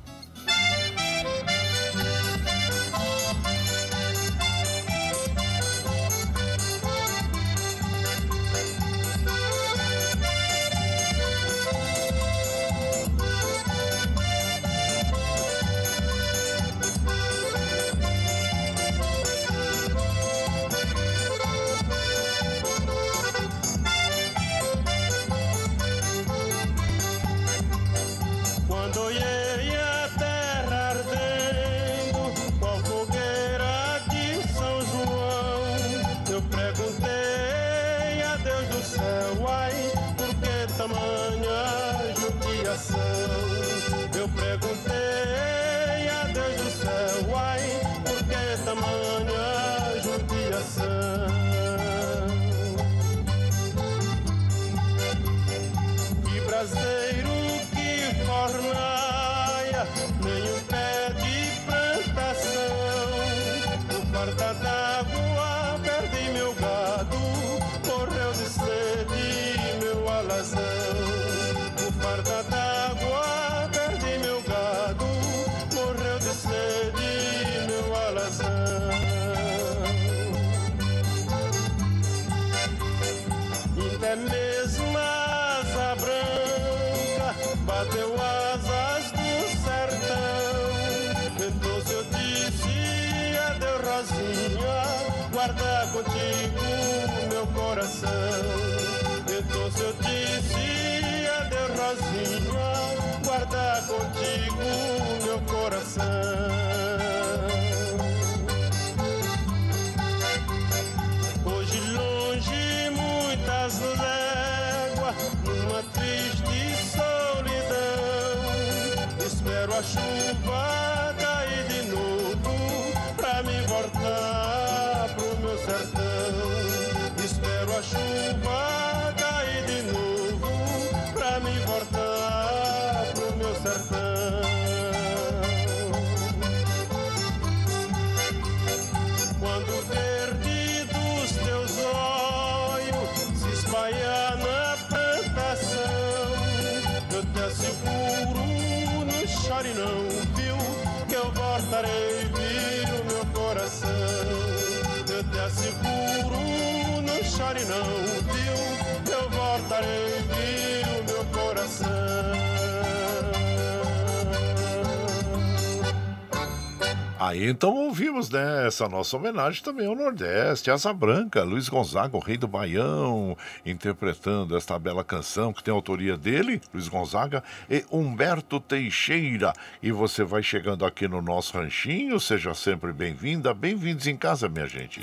[167.49, 172.38] Então ouvimos, né, essa nossa homenagem também ao Nordeste, Asa Branca, Luiz Gonzaga, o rei
[172.38, 179.53] do Baião, interpretando esta bela canção que tem autoria dele, Luiz Gonzaga, e Humberto Teixeira.
[179.82, 184.68] E você vai chegando aqui no nosso ranchinho, seja sempre bem-vinda, bem-vindos em casa, minha
[184.68, 185.02] gente.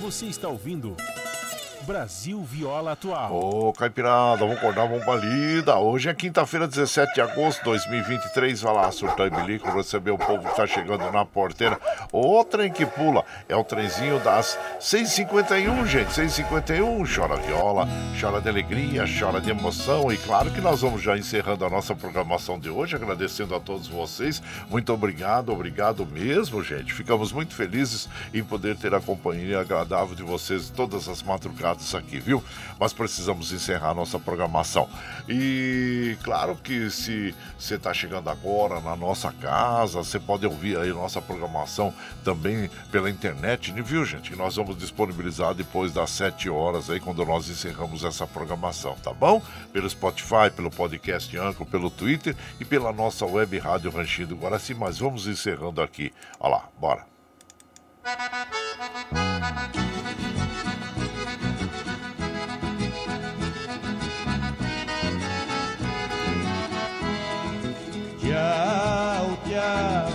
[0.00, 0.96] Você está ouvindo
[1.86, 3.32] Brasil Viola Atual.
[3.32, 5.78] Ô, Caipirada, vamos acordar, vamos pra lida.
[5.78, 8.60] Hoje é quinta-feira, 17 de agosto de 2023.
[8.60, 11.78] Vai lá, surtar e bilico, receber o povo que tá chegando na porteira.
[12.12, 16.08] O trem que pula é o trenzinho das 6h51, gente.
[16.08, 17.14] 6h51.
[17.14, 17.88] Chora viola,
[18.20, 20.12] chora de alegria, chora de emoção.
[20.12, 23.88] E claro que nós vamos já encerrando a nossa programação de hoje, agradecendo a todos
[23.88, 24.42] vocês.
[24.68, 26.92] Muito obrigado, obrigado mesmo, gente.
[26.92, 32.18] Ficamos muito felizes em poder ter a companhia agradável de vocês todas as madrugadas aqui,
[32.18, 32.42] viu?
[32.78, 34.88] Mas precisamos encerrar nossa programação.
[35.28, 40.92] E claro que se você está chegando agora na nossa casa, você pode ouvir aí
[40.92, 41.92] nossa programação
[42.24, 44.30] também pela internet, né, viu, gente?
[44.30, 49.12] Que nós vamos disponibilizar depois das 7 horas aí, quando nós encerramos essa programação, tá
[49.12, 49.42] bom?
[49.72, 54.74] Pelo Spotify, pelo podcast Anco, pelo Twitter e pela nossa web rádio Ranchinho do Guaraci.
[54.74, 56.12] Mas vamos encerrando aqui.
[56.38, 57.06] Olha lá, bora.
[58.02, 58.16] Tchau,
[68.30, 70.09] tchau, tchau,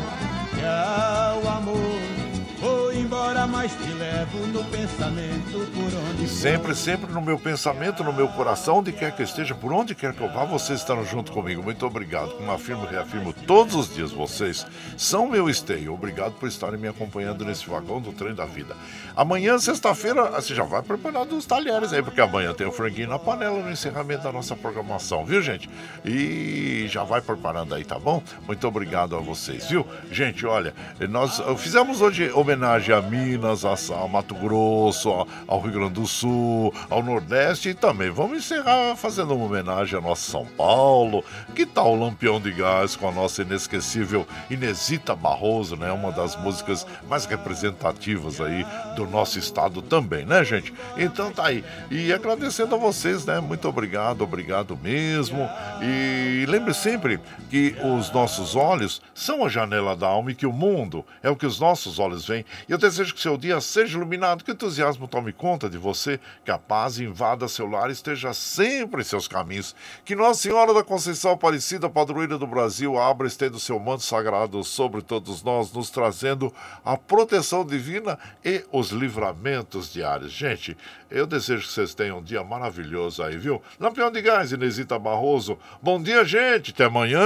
[3.66, 8.78] mas te levo no pensamento por onde Sempre, sempre no meu pensamento, no meu coração,
[8.78, 11.64] onde quer que eu esteja, por onde quer que eu vá, vocês estarão junto comigo.
[11.64, 12.36] Muito obrigado.
[12.36, 15.94] Como afirmo e reafirmo todos os dias, vocês são meu esteio.
[15.94, 18.76] Obrigado por estarem me acompanhando nesse vagão do trem da vida.
[19.16, 23.18] Amanhã, sexta-feira, você já vai preparando os talheres aí, porque amanhã tem o franguinho na
[23.18, 25.68] panela no encerramento da nossa programação, viu, gente?
[26.04, 28.22] E já vai preparando aí, tá bom?
[28.46, 29.88] Muito obrigado a vocês, viu?
[30.12, 30.74] Gente, olha,
[31.10, 35.10] nós uh, fizemos hoje homenagem a Minas, a, a Mato Grosso,
[35.48, 40.02] ao Rio Grande do Sul, ao Nordeste e também vamos encerrar fazendo uma homenagem a
[40.02, 41.24] nosso São Paulo.
[41.56, 45.92] Que tal o Lampião de Gás com a nossa inesquecível Inesita Barroso, né?
[45.92, 48.66] Uma das músicas mais representativas aí
[48.96, 50.74] do nosso estado também, né, gente?
[50.98, 51.64] Então tá aí.
[51.92, 53.40] E agradecendo a vocês, né?
[53.40, 55.48] Muito obrigado, obrigado mesmo.
[55.82, 57.20] E lembre sempre
[57.50, 61.36] que os nossos olhos são a janela da alma e que o mundo é o
[61.36, 62.46] que os nossos olhos veem.
[62.68, 66.52] Eu desejo que seu dia seja iluminado, que o entusiasmo tome conta de você, que
[66.52, 69.76] a paz invada seu lar e esteja sempre em seus caminhos.
[70.04, 74.04] Que Nossa Senhora da Conceição Aparecida, padroeira do Brasil, abra e estenda o seu manto
[74.04, 76.54] sagrado sobre todos nós, nos trazendo
[76.84, 80.32] a proteção divina e os livramentos diários.
[80.32, 80.78] Gente,
[81.10, 83.62] eu desejo que vocês tenham um dia maravilhoso aí, viu?
[83.80, 85.58] Lampião de Gás, Inesita Barroso.
[85.82, 86.72] Bom dia, gente.
[86.72, 87.22] Até amanhã.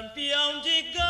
[0.00, 1.09] Lampião de gás,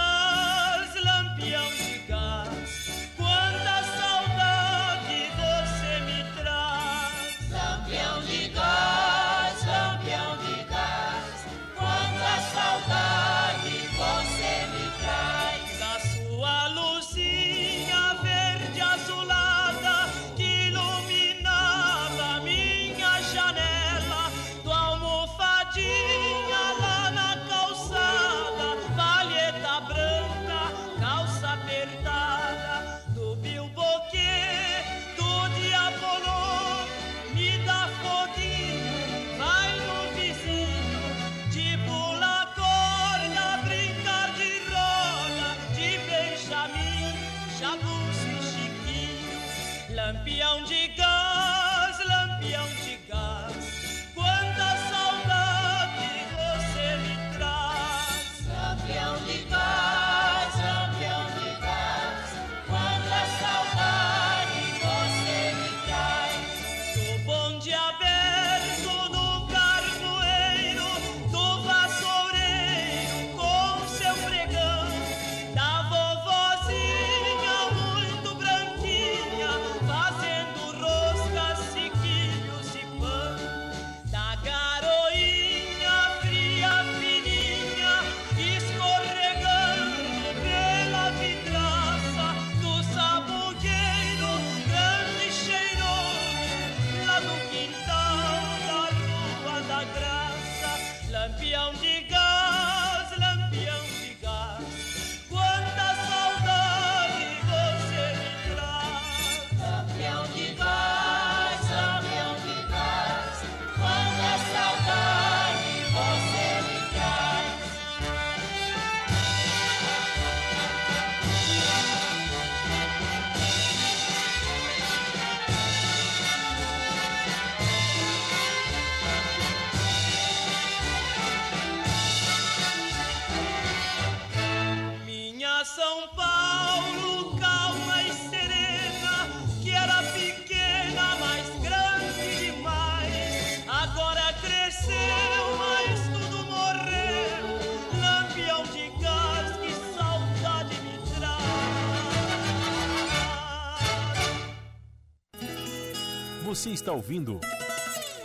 [156.71, 157.41] Você está ouvindo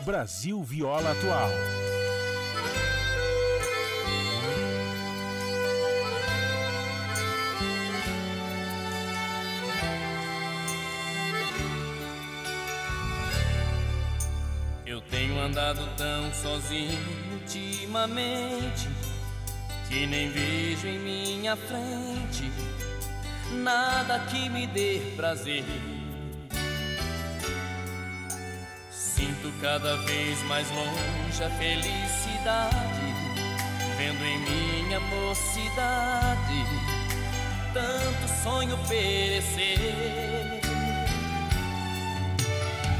[0.01, 1.49] Brasil Viola Atual.
[14.85, 16.99] Eu tenho andado tão sozinho
[17.33, 18.87] ultimamente
[19.89, 22.51] que nem vejo em minha frente
[23.63, 25.63] nada que me dê prazer.
[29.45, 33.13] Sinto cada vez mais longe a felicidade,
[33.95, 36.65] vendo em minha mocidade
[37.71, 39.77] tanto sonho perecer.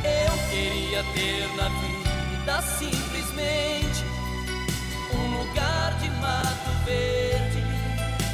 [0.04, 4.06] Eu queria ter na vida simplesmente
[5.14, 7.64] um lugar de mato verde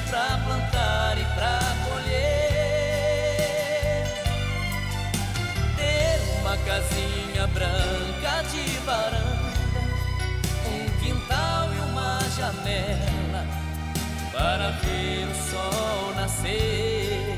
[0.10, 2.12] pra plantar e pra colher.
[5.78, 8.01] Ter uma casinha branca
[8.86, 9.52] varanda,
[10.68, 13.46] um quintal e uma janela
[14.32, 17.38] para ver o sol nascer.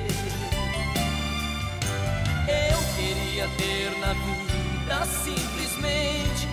[2.47, 6.47] Eu queria ter na vida simplesmente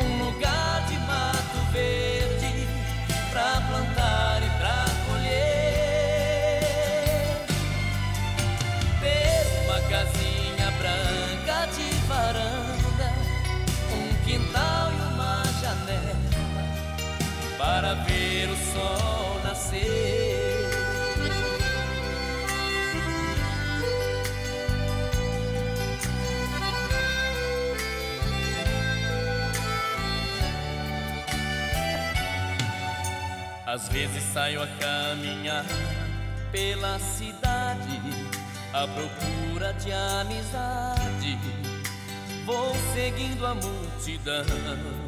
[0.00, 2.68] um lugar de mato verde
[3.30, 4.35] pra plantar
[17.66, 20.36] para ver o sol nascer.
[33.66, 35.64] Às vezes saio a caminhar
[36.52, 38.00] pela cidade
[38.72, 41.36] à procura de amizade.
[42.44, 45.05] Vou seguindo a multidão.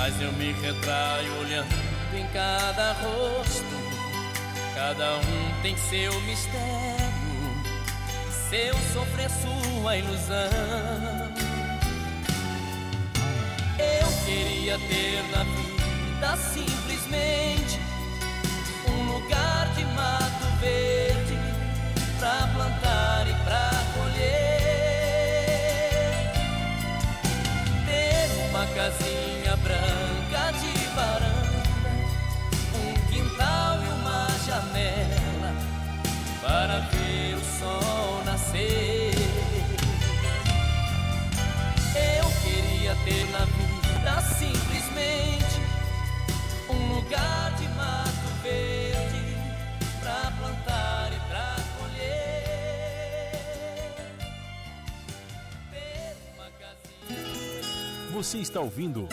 [0.00, 1.74] Mas eu me retraio olhando
[2.14, 3.64] em cada rosto.
[4.72, 7.64] Cada um tem seu mistério,
[8.48, 10.36] seu sofrer, sua ilusão.
[13.76, 17.80] Eu queria ter na vida simplesmente
[18.88, 21.36] um lugar de mato verde
[22.20, 24.28] pra plantar e pra colher.
[27.84, 29.27] Ter uma casinha
[29.62, 31.62] branca de varanda,
[32.74, 35.52] um quintal e uma janela
[36.40, 39.14] para ver o sol nascer.
[41.94, 45.60] Eu queria ter na vida simplesmente
[46.70, 49.36] um lugar de mato verde
[50.00, 53.32] pra plantar e pra colher.
[55.70, 58.12] Ter uma casinha.
[58.12, 59.08] Você está ouvindo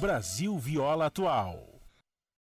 [0.00, 1.69] Brasil Viola Atual.